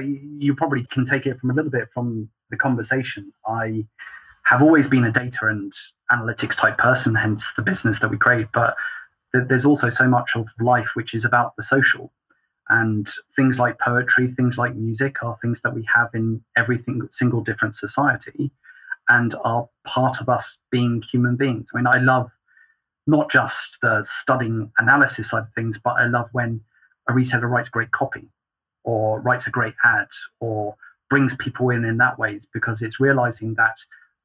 you 0.00 0.54
probably 0.54 0.86
can 0.92 1.04
take 1.04 1.26
it 1.26 1.40
from 1.40 1.50
a 1.50 1.54
little 1.54 1.70
bit 1.70 1.88
from 1.92 2.28
the 2.52 2.56
conversation. 2.56 3.32
I 3.48 3.84
have 4.44 4.62
always 4.62 4.86
been 4.86 5.04
a 5.04 5.10
data 5.10 5.48
and 5.48 5.72
analytics 6.12 6.54
type 6.54 6.78
person, 6.78 7.16
hence 7.16 7.44
the 7.56 7.62
business 7.62 7.98
that 7.98 8.10
we 8.10 8.18
create. 8.18 8.46
But 8.54 8.76
th- 9.34 9.48
there's 9.48 9.64
also 9.64 9.90
so 9.90 10.06
much 10.06 10.36
of 10.36 10.46
life 10.60 10.90
which 10.94 11.14
is 11.14 11.24
about 11.24 11.56
the 11.56 11.64
social, 11.64 12.12
and 12.68 13.08
things 13.34 13.58
like 13.58 13.78
poetry, 13.80 14.32
things 14.36 14.56
like 14.56 14.76
music, 14.76 15.22
are 15.24 15.36
things 15.42 15.58
that 15.64 15.74
we 15.74 15.84
have 15.92 16.10
in 16.14 16.42
every 16.56 16.84
single 17.10 17.40
different 17.42 17.74
society 17.74 18.52
and 19.08 19.34
are 19.44 19.68
part 19.84 20.20
of 20.20 20.28
us 20.28 20.58
being 20.70 21.02
human 21.10 21.36
beings. 21.36 21.68
I 21.72 21.78
mean, 21.78 21.86
I 21.86 21.98
love 21.98 22.30
not 23.06 23.30
just 23.30 23.78
the 23.82 24.06
studying 24.22 24.70
analysis 24.78 25.30
side 25.30 25.42
of 25.42 25.54
things, 25.54 25.78
but 25.82 25.94
I 25.98 26.06
love 26.06 26.28
when 26.32 26.60
a 27.08 27.12
retailer 27.12 27.48
writes 27.48 27.68
great 27.68 27.90
copy 27.90 28.28
or 28.84 29.20
writes 29.20 29.46
a 29.46 29.50
great 29.50 29.74
ad 29.84 30.06
or 30.40 30.76
brings 31.12 31.34
people 31.36 31.68
in 31.68 31.84
in 31.84 31.98
that 31.98 32.18
way 32.18 32.40
because 32.54 32.80
it's 32.80 32.98
realizing 32.98 33.52
that 33.52 33.76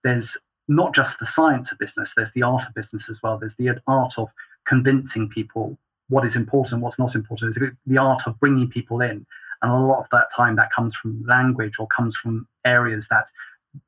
there's 0.06 0.38
not 0.70 0.96
just 0.96 1.20
the 1.20 1.28
science 1.28 1.70
of 1.70 1.78
business, 1.80 2.14
there's 2.16 2.32
the 2.34 2.44
art 2.44 2.64
of 2.66 2.74
business 2.74 3.10
as 3.10 3.22
well. 3.22 3.38
There's 3.38 3.56
the 3.56 3.72
art 3.88 4.14
of 4.18 4.30
convincing 4.66 5.28
people 5.28 5.78
what 6.08 6.26
is 6.26 6.38
important, 6.38 6.82
what's 6.82 6.98
not 6.98 7.14
important. 7.14 7.56
There's 7.56 7.74
the 7.86 7.98
art 7.98 8.22
of 8.26 8.40
bringing 8.40 8.70
people 8.70 9.02
in. 9.02 9.26
And 9.62 9.70
a 9.70 9.76
lot 9.76 10.00
of 10.00 10.06
that 10.14 10.28
time 10.34 10.56
that 10.56 10.72
comes 10.72 10.96
from 10.96 11.26
language 11.28 11.74
or 11.78 11.88
comes 11.88 12.16
from 12.16 12.48
areas 12.64 13.06
that 13.10 13.26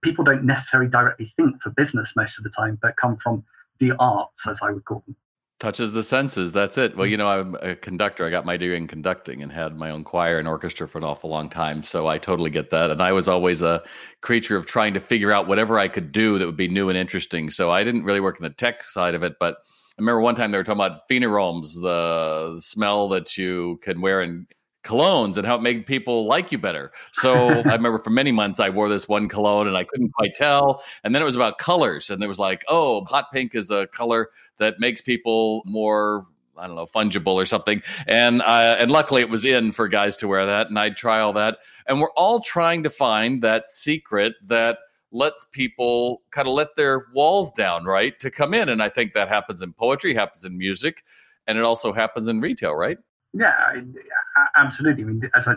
people 0.02 0.26
don't 0.26 0.44
necessarily 0.44 0.90
directly 0.90 1.32
think 1.38 1.62
for 1.62 1.70
business 1.70 2.18
most 2.18 2.38
of 2.38 2.44
the 2.44 2.50
time, 2.50 2.78
but 2.82 2.98
come 2.98 3.16
from 3.24 3.46
the 3.80 3.94
arts, 3.98 4.46
as 4.46 4.60
I 4.62 4.72
would 4.72 4.84
call 4.84 5.04
them. 5.06 5.16
Touches 5.60 5.92
the 5.92 6.04
senses. 6.04 6.54
That's 6.54 6.78
it. 6.78 6.96
Well, 6.96 7.06
mm. 7.06 7.12
you 7.12 7.18
know, 7.18 7.28
I'm 7.28 7.56
a 7.62 7.76
conductor. 7.76 8.26
I 8.26 8.30
got 8.30 8.46
my 8.46 8.56
degree 8.56 8.78
in 8.78 8.88
conducting 8.88 9.44
and 9.44 9.52
had 9.52 9.76
my 9.76 9.90
own 9.90 10.06
choir 10.06 10.40
and 10.40 10.48
orchestra 10.48 10.88
for 10.88 11.00
an 11.00 11.04
awful 11.04 11.30
long 11.30 11.50
time. 11.50 11.84
So 11.84 12.08
I 12.08 12.18
totally 12.18 12.50
get 12.50 12.70
that. 12.70 12.92
And 12.92 13.02
I 13.02 13.12
was 13.12 13.28
always 13.28 13.62
a 13.62 13.84
creature 14.22 14.56
of 14.56 14.66
trying 14.66 14.94
to 14.94 15.02
figure 15.02 15.34
out 15.34 15.48
whatever 15.48 15.78
I 15.78 15.90
could 15.90 16.14
do 16.14 16.40
that 16.40 16.46
would 16.46 16.56
be 16.56 16.70
new 16.70 16.88
and 16.88 16.98
interesting. 16.98 17.50
So 17.50 17.72
I 17.72 17.84
didn't 17.84 18.06
really 18.06 18.22
work 18.22 18.40
in 18.40 18.44
the 18.44 18.50
tech 18.52 18.84
side 18.84 19.16
of 19.16 19.24
it, 19.24 19.36
but 19.38 19.56
I 19.56 20.02
remember 20.02 20.22
one 20.22 20.36
time 20.36 20.52
they 20.52 20.58
were 20.58 20.64
talking 20.64 20.80
about 20.80 21.02
pheromones, 21.12 21.74
the 21.82 22.58
smell 22.62 23.10
that 23.10 23.38
you 23.38 23.80
can 23.82 24.00
wear 24.00 24.22
in 24.22 24.48
colognes 24.84 25.38
and 25.38 25.46
how 25.46 25.56
it 25.56 25.62
made 25.62 25.86
people 25.86 26.26
like 26.26 26.52
you 26.52 26.58
better. 26.58 26.92
So 27.14 27.48
I 27.50 27.76
remember 27.76 28.00
for 28.00 28.10
many 28.10 28.32
months 28.32 28.60
I 28.60 28.70
wore 28.70 28.90
this 28.90 29.08
one 29.08 29.28
cologne 29.28 29.68
and 29.68 29.78
I 29.78 29.84
couldn't 29.84 30.12
quite 30.14 30.36
tell. 30.36 30.84
And 31.04 31.14
then 31.14 31.22
it 31.22 31.26
was 31.26 31.36
about 31.36 31.58
colors, 31.58 32.10
and 32.10 32.22
there 32.22 32.30
was 32.30 32.40
like, 32.40 32.64
oh, 32.68 33.06
hot 33.06 33.32
pink 33.34 33.56
is 33.56 33.72
a 33.72 33.88
color 33.88 34.30
that 34.58 34.80
makes 34.80 35.02
people 35.02 35.62
more. 35.66 36.26
I 36.58 36.68
don't 36.68 36.76
know, 36.76 36.86
fungible 36.86 37.36
or 37.36 37.46
something, 37.46 37.82
and 38.06 38.42
uh, 38.42 38.76
and 38.78 38.92
luckily 38.92 39.22
it 39.22 39.30
was 39.30 39.46
in 39.46 39.72
for 39.72 39.88
guys 39.88 40.18
to 40.18 40.28
wear 40.28 40.46
that, 40.46 40.68
and 40.68 40.78
I'd 40.78 40.98
try 40.98 41.22
all 41.22 41.32
that, 41.32 41.60
and 41.88 42.02
we're 42.02 42.12
all 42.18 42.42
trying 42.42 42.84
to 42.84 42.90
find 42.90 43.42
that 43.44 43.66
secret 43.66 44.34
that 44.44 44.80
lets 45.10 45.46
people 45.54 46.22
kind 46.32 46.50
of 46.50 46.54
let 46.54 46.76
their 46.76 47.06
walls 47.14 47.54
down, 47.54 47.86
right, 47.86 48.20
to 48.20 48.30
come 48.30 48.54
in, 48.54 48.68
and 48.68 48.84
I 48.84 48.90
think 48.90 49.14
that 49.14 49.30
happens 49.30 49.62
in 49.62 49.72
poetry, 49.72 50.14
happens 50.14 50.44
in 50.44 50.58
music, 50.58 51.06
and 51.48 51.58
it 51.58 51.64
also 51.64 51.94
happens 51.94 52.28
in 52.28 52.42
retail, 52.42 52.76
right? 52.76 52.98
Yeah, 53.34 53.82
absolutely. 54.56 55.04
I 55.04 55.08
mean, 55.08 55.30
as 55.36 55.48
I 55.48 55.56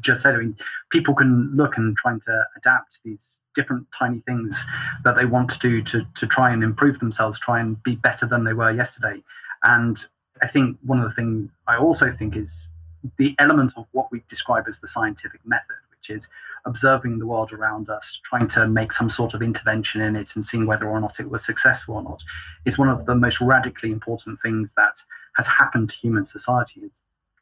just 0.00 0.22
said, 0.22 0.34
I 0.34 0.38
mean, 0.38 0.56
people 0.90 1.14
can 1.14 1.54
look 1.54 1.76
and 1.76 1.96
trying 1.96 2.20
to 2.22 2.44
adapt 2.56 2.98
these 3.04 3.38
different 3.54 3.86
tiny 3.96 4.20
things 4.20 4.56
that 5.04 5.16
they 5.16 5.24
want 5.24 5.50
to 5.50 5.58
do 5.58 5.82
to, 5.82 6.06
to 6.16 6.26
try 6.26 6.52
and 6.52 6.62
improve 6.62 6.98
themselves, 7.00 7.38
try 7.38 7.60
and 7.60 7.82
be 7.82 7.96
better 7.96 8.26
than 8.26 8.44
they 8.44 8.52
were 8.52 8.70
yesterday. 8.70 9.22
And 9.64 9.98
I 10.42 10.48
think 10.48 10.78
one 10.84 11.00
of 11.00 11.08
the 11.08 11.14
things 11.14 11.50
I 11.66 11.76
also 11.76 12.14
think 12.16 12.36
is 12.36 12.68
the 13.16 13.34
element 13.38 13.72
of 13.76 13.86
what 13.92 14.10
we 14.12 14.22
describe 14.28 14.64
as 14.68 14.78
the 14.78 14.88
scientific 14.88 15.40
method, 15.44 15.76
which 15.90 16.10
is 16.10 16.28
observing 16.66 17.18
the 17.18 17.26
world 17.26 17.52
around 17.52 17.88
us, 17.88 18.20
trying 18.24 18.48
to 18.48 18.68
make 18.68 18.92
some 18.92 19.10
sort 19.10 19.34
of 19.34 19.42
intervention 19.42 20.00
in 20.00 20.14
it 20.14 20.28
and 20.34 20.44
seeing 20.44 20.66
whether 20.66 20.86
or 20.86 21.00
not 21.00 21.18
it 21.18 21.28
was 21.28 21.44
successful 21.44 21.96
or 21.96 22.02
not, 22.02 22.22
is 22.64 22.78
one 22.78 22.88
of 22.88 23.06
the 23.06 23.14
most 23.14 23.40
radically 23.40 23.90
important 23.90 24.38
things 24.42 24.68
that 24.76 24.94
has 25.36 25.46
happened 25.46 25.88
to 25.88 25.96
human 25.96 26.26
society 26.26 26.90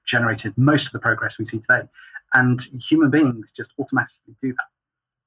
generated 0.07 0.55
most 0.57 0.87
of 0.87 0.93
the 0.93 0.99
progress 0.99 1.39
we 1.39 1.45
see 1.45 1.59
today. 1.59 1.83
And 2.35 2.61
human 2.89 3.11
beings 3.11 3.53
just 3.57 3.71
automatically 3.79 4.35
do 4.43 4.53
that. 4.53 4.67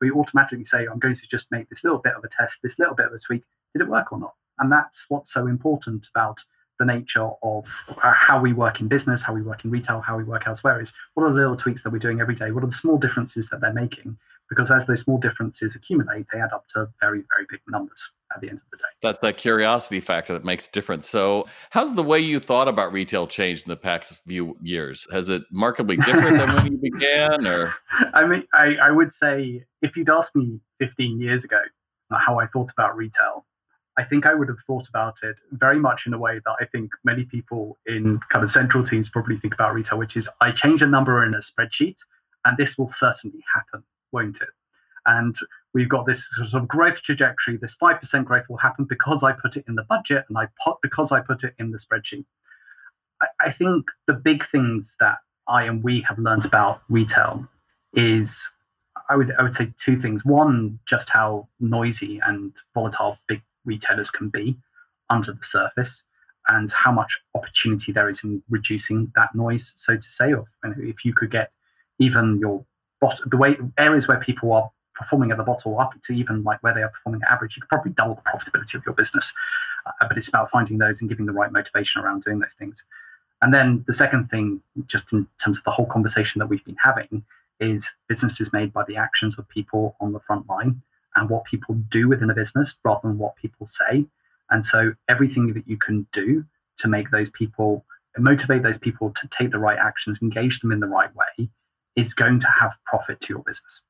We 0.01 0.11
automatically 0.11 0.65
say, 0.65 0.85
I'm 0.85 0.99
going 0.99 1.15
to 1.15 1.27
just 1.29 1.47
make 1.51 1.69
this 1.69 1.83
little 1.83 1.99
bit 1.99 2.13
of 2.15 2.23
a 2.23 2.29
test, 2.29 2.57
this 2.63 2.79
little 2.79 2.95
bit 2.95 3.07
of 3.07 3.13
a 3.13 3.19
tweak. 3.19 3.43
Did 3.73 3.81
it 3.81 3.89
work 3.89 4.11
or 4.11 4.19
not? 4.19 4.33
And 4.59 4.71
that's 4.71 5.05
what's 5.09 5.33
so 5.33 5.47
important 5.47 6.07
about 6.13 6.39
the 6.79 6.85
nature 6.85 7.29
of 7.43 7.65
uh, 7.89 8.13
how 8.13 8.39
we 8.39 8.53
work 8.53 8.79
in 8.79 8.87
business, 8.87 9.21
how 9.21 9.33
we 9.33 9.41
work 9.41 9.65
in 9.65 9.71
retail, 9.71 9.99
how 9.99 10.17
we 10.17 10.23
work 10.23 10.47
elsewhere 10.47 10.81
is 10.81 10.91
what 11.13 11.23
are 11.23 11.29
the 11.29 11.35
little 11.35 11.57
tweaks 11.57 11.83
that 11.83 11.91
we're 11.91 11.99
doing 11.99 12.21
every 12.21 12.35
day? 12.35 12.51
What 12.51 12.63
are 12.63 12.67
the 12.67 12.73
small 12.73 12.97
differences 12.97 13.47
that 13.51 13.59
they're 13.59 13.73
making? 13.73 14.17
Because 14.49 14.71
as 14.71 14.85
those 14.87 15.01
small 15.01 15.19
differences 15.19 15.75
accumulate, 15.75 16.25
they 16.33 16.39
add 16.39 16.51
up 16.53 16.65
to 16.73 16.87
very, 16.99 17.23
very 17.35 17.45
big 17.49 17.59
numbers 17.67 18.11
at 18.33 18.41
the 18.41 18.49
end 18.49 18.57
of 18.57 18.63
the 18.71 18.77
day. 18.77 18.83
That's 19.01 19.19
that 19.19 19.37
curiosity 19.37 19.99
factor 19.99 20.33
that 20.33 20.43
makes 20.43 20.67
a 20.67 20.71
difference. 20.71 21.07
So, 21.07 21.47
how's 21.69 21.95
the 21.95 22.03
way 22.03 22.19
you 22.19 22.39
thought 22.39 22.67
about 22.67 22.91
retail 22.91 23.27
changed 23.27 23.65
in 23.65 23.69
the 23.69 23.77
past 23.77 24.13
few 24.27 24.57
years? 24.61 25.07
Has 25.11 25.29
it 25.29 25.43
markedly 25.51 25.97
different 25.97 26.37
than 26.37 26.53
when 26.53 26.65
you 26.65 26.77
began? 26.81 27.45
Or 27.45 27.75
I 28.13 28.25
mean, 28.25 28.43
I, 28.53 28.75
I 28.81 28.91
would 28.91 29.13
say 29.13 29.65
if 29.81 29.95
you'd 29.95 30.09
asked 30.09 30.35
me 30.35 30.59
15 30.79 31.19
years 31.19 31.43
ago 31.43 31.61
how 32.11 32.39
I 32.39 32.47
thought 32.47 32.71
about 32.71 32.97
retail, 32.97 33.45
I 33.99 34.03
think 34.03 34.25
I 34.25 34.33
would 34.33 34.47
have 34.47 34.57
thought 34.65 34.87
about 34.87 35.17
it 35.23 35.35
very 35.51 35.77
much 35.77 36.03
in 36.07 36.13
a 36.13 36.17
way 36.17 36.39
that 36.43 36.55
I 36.59 36.65
think 36.65 36.91
many 37.03 37.25
people 37.25 37.77
in 37.85 38.19
kind 38.29 38.43
of 38.45 38.51
central 38.51 38.83
teams 38.83 39.09
probably 39.09 39.37
think 39.37 39.53
about 39.53 39.73
retail, 39.73 39.97
which 39.97 40.15
is 40.15 40.27
I 40.41 40.51
change 40.51 40.81
a 40.81 40.87
number 40.87 41.23
in 41.23 41.33
a 41.33 41.39
spreadsheet 41.39 41.97
and 42.45 42.57
this 42.57 42.77
will 42.77 42.89
certainly 42.89 43.43
happen, 43.53 43.83
won't 44.11 44.37
it? 44.37 44.49
And 45.05 45.35
we've 45.73 45.89
got 45.89 46.05
this 46.05 46.27
sort 46.31 46.53
of 46.53 46.67
growth 46.67 47.01
trajectory. 47.01 47.57
This 47.57 47.75
5% 47.81 48.25
growth 48.25 48.45
will 48.49 48.57
happen 48.57 48.85
because 48.85 49.23
I 49.23 49.31
put 49.31 49.57
it 49.57 49.65
in 49.67 49.75
the 49.75 49.83
budget 49.83 50.25
and 50.27 50.37
I 50.37 50.47
put 50.63 50.77
because 50.81 51.11
I 51.11 51.21
put 51.21 51.43
it 51.43 51.55
in 51.59 51.71
the 51.71 51.79
spreadsheet. 51.79 52.25
I, 53.21 53.27
I 53.41 53.51
think 53.51 53.85
the 54.07 54.13
big 54.13 54.47
things 54.49 54.95
that 54.99 55.17
I 55.47 55.63
and 55.63 55.83
we 55.83 56.01
have 56.01 56.19
learned 56.19 56.45
about 56.45 56.81
retail 56.89 57.47
is 57.93 58.37
I 59.09 59.15
would 59.15 59.33
I 59.37 59.43
would 59.43 59.55
say 59.55 59.73
two 59.83 59.99
things. 59.99 60.23
One, 60.23 60.79
just 60.87 61.09
how 61.09 61.47
noisy 61.59 62.19
and 62.25 62.53
volatile 62.73 63.17
big 63.27 63.41
retailers 63.65 64.11
can 64.11 64.29
be 64.29 64.57
under 65.09 65.31
the 65.31 65.43
surface 65.43 66.03
and 66.49 66.71
how 66.71 66.91
much 66.91 67.17
opportunity 67.35 67.91
there 67.91 68.09
is 68.09 68.23
in 68.23 68.41
reducing 68.49 69.11
that 69.15 69.33
noise, 69.33 69.73
so 69.75 69.95
to 69.95 70.09
say. 70.09 70.33
Or 70.33 70.45
if 70.63 71.05
you 71.05 71.13
could 71.13 71.31
get 71.31 71.51
even 71.99 72.39
your 72.39 72.65
bot 73.01 73.19
the 73.25 73.37
way 73.37 73.57
areas 73.77 74.07
where 74.07 74.19
people 74.19 74.51
are 74.53 74.69
performing 74.95 75.31
at 75.31 75.37
the 75.37 75.43
bottle 75.43 75.79
up 75.79 75.93
to 76.03 76.13
even 76.13 76.43
like 76.43 76.61
where 76.61 76.73
they 76.73 76.83
are 76.83 76.89
performing 76.89 77.21
at 77.23 77.31
average, 77.31 77.55
you 77.55 77.61
could 77.61 77.69
probably 77.69 77.91
double 77.93 78.15
the 78.15 78.21
profitability 78.21 78.75
of 78.75 78.83
your 78.85 78.93
business. 78.93 79.31
Uh, 79.85 80.07
but 80.07 80.17
it's 80.17 80.27
about 80.27 80.51
finding 80.51 80.77
those 80.77 80.99
and 80.99 81.09
giving 81.09 81.25
the 81.25 81.31
right 81.31 81.51
motivation 81.51 82.01
around 82.01 82.23
doing 82.23 82.39
those 82.39 82.53
things. 82.59 82.83
And 83.41 83.53
then 83.53 83.85
the 83.87 83.93
second 83.93 84.29
thing, 84.29 84.61
just 84.87 85.05
in 85.13 85.25
terms 85.41 85.57
of 85.57 85.63
the 85.63 85.71
whole 85.71 85.85
conversation 85.85 86.39
that 86.39 86.47
we've 86.47 86.65
been 86.65 86.75
having, 86.83 87.23
is 87.61 87.85
business 88.07 88.39
is 88.41 88.51
made 88.51 88.73
by 88.73 88.83
the 88.87 88.97
actions 88.97 89.37
of 89.39 89.47
people 89.47 89.95
on 90.01 90.11
the 90.11 90.19
front 90.19 90.47
line 90.47 90.81
and 91.15 91.29
what 91.29 91.45
people 91.45 91.75
do 91.89 92.07
within 92.07 92.29
a 92.29 92.33
business 92.33 92.75
rather 92.83 93.07
than 93.07 93.17
what 93.17 93.35
people 93.37 93.67
say. 93.67 94.05
And 94.49 94.65
so 94.65 94.93
everything 95.07 95.53
that 95.53 95.67
you 95.67 95.77
can 95.77 96.05
do 96.11 96.43
to 96.79 96.87
make 96.87 97.09
those 97.11 97.29
people 97.29 97.85
motivate 98.17 98.63
those 98.63 98.77
people 98.77 99.11
to 99.11 99.27
take 99.27 99.51
the 99.51 99.59
right 99.59 99.77
actions, 99.77 100.19
engage 100.21 100.59
them 100.59 100.71
in 100.71 100.79
the 100.79 100.87
right 100.87 101.09
way, 101.15 101.49
is 101.99 102.13
going 102.13 102.39
to 102.39 102.47
have 102.47 102.73
profit 102.85 103.19
to 103.21 103.33
your 103.33 103.43
business. 103.43 103.81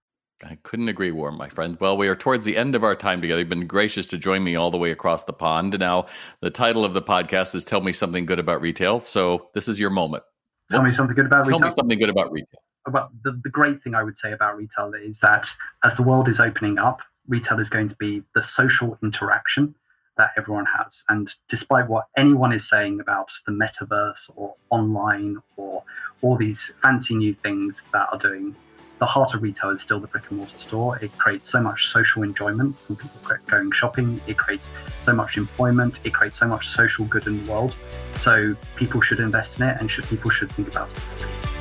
I 0.43 0.57
couldn't 0.63 0.87
agree 0.87 1.11
more, 1.11 1.31
my 1.31 1.49
friend. 1.49 1.77
Well, 1.81 1.97
we 1.97 2.07
are 2.07 2.15
towards 2.15 2.45
the 2.45 2.55
end 2.55 2.73
of 2.73 2.83
our 2.83 2.95
time 2.95 3.19
together. 3.19 3.39
You've 3.39 3.49
been 3.49 3.67
gracious 3.67 4.07
to 4.07 4.17
join 4.17 4.43
me 4.43 4.55
all 4.55 4.71
the 4.71 4.77
way 4.77 4.91
across 4.91 5.25
the 5.25 5.33
pond. 5.33 5.77
Now, 5.77 6.05
the 6.39 6.49
title 6.49 6.85
of 6.85 6.93
the 6.93 7.01
podcast 7.01 7.55
is 7.55 7.65
Tell 7.65 7.81
Me 7.81 7.91
Something 7.91 8.25
Good 8.25 8.39
About 8.39 8.61
Retail. 8.61 9.01
So 9.01 9.49
this 9.53 9.67
is 9.67 9.79
your 9.79 9.89
moment. 9.89 10.23
Tell 10.71 10.81
me 10.81 10.93
something 10.93 11.15
good 11.15 11.25
about 11.25 11.43
Tell 11.43 11.53
retail. 11.55 11.67
me 11.67 11.75
something 11.75 11.99
good 11.99 12.09
about 12.09 12.31
retail. 12.31 12.61
About 12.85 13.11
the, 13.23 13.39
the 13.43 13.49
great 13.49 13.83
thing 13.83 13.95
I 13.95 14.03
would 14.03 14.17
say 14.17 14.31
about 14.31 14.55
retail 14.55 14.93
is 14.93 15.19
that 15.19 15.49
as 15.83 15.95
the 15.97 16.03
world 16.03 16.29
is 16.29 16.39
opening 16.39 16.79
up, 16.79 16.99
retail 17.27 17.59
is 17.59 17.69
going 17.69 17.89
to 17.89 17.95
be 17.95 18.23
the 18.33 18.41
social 18.41 18.97
interaction 19.03 19.75
that 20.19 20.33
everyone 20.37 20.65
has. 20.77 21.03
And 21.09 21.33
despite 21.47 21.87
what 21.87 22.05
anyone 22.15 22.51
is 22.51 22.69
saying 22.69 22.99
about 22.99 23.31
the 23.47 23.53
metaverse 23.53 24.29
or 24.35 24.53
online 24.69 25.37
or 25.55 25.81
all 26.21 26.35
these 26.35 26.59
fancy 26.83 27.15
new 27.15 27.33
things 27.33 27.81
that 27.93 28.09
are 28.11 28.19
doing, 28.19 28.55
the 28.99 29.05
heart 29.05 29.33
of 29.33 29.41
retail 29.41 29.69
is 29.69 29.81
still 29.81 30.01
the 30.01 30.07
brick 30.07 30.29
and 30.29 30.39
mortar 30.39 30.59
store. 30.59 30.97
It 30.97 31.17
creates 31.17 31.49
so 31.49 31.61
much 31.61 31.89
social 31.89 32.21
enjoyment 32.21 32.77
from 32.77 32.97
people 32.97 33.37
going 33.47 33.71
shopping. 33.71 34.19
It 34.27 34.37
creates 34.37 34.67
so 35.05 35.13
much 35.13 35.37
employment. 35.37 35.99
It 36.03 36.13
creates 36.13 36.37
so 36.37 36.47
much 36.47 36.67
social 36.67 37.05
good 37.05 37.25
in 37.25 37.45
the 37.45 37.51
world. 37.51 37.77
So 38.19 38.55
people 38.75 38.99
should 38.99 39.21
invest 39.21 39.57
in 39.57 39.69
it 39.69 39.77
and 39.79 39.89
should, 39.89 40.05
people 40.09 40.29
should 40.31 40.51
think 40.51 40.67
about 40.67 40.91
it. 40.91 40.99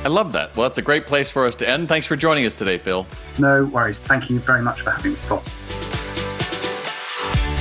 I 0.03 0.09
love 0.09 0.33
that. 0.33 0.55
Well, 0.55 0.67
that's 0.67 0.77
a 0.77 0.81
great 0.81 1.05
place 1.05 1.29
for 1.29 1.45
us 1.45 1.55
to 1.55 1.69
end. 1.69 1.87
Thanks 1.87 2.07
for 2.07 2.17
joining 2.17 2.45
us 2.45 2.57
today, 2.57 2.77
Phil. 2.77 3.07
No 3.37 3.63
worries. 3.63 3.99
Thank 3.99 4.29
you 4.29 4.39
very 4.39 4.61
much 4.61 4.81
for 4.81 4.91
having 4.91 5.11
me, 5.11 5.17
Scott. 5.19 5.49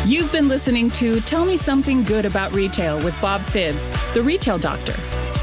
You've 0.09 0.33
been 0.33 0.49
listening 0.49 0.91
to 0.93 1.21
Tell 1.21 1.45
Me 1.45 1.59
Something 1.59 2.03
Good 2.03 2.25
About 2.25 2.55
Retail 2.55 2.97
with 3.05 3.15
Bob 3.21 3.43
Phibbs, 3.43 4.15
the 4.15 4.23
retail 4.23 4.57
doctor. 4.57 4.95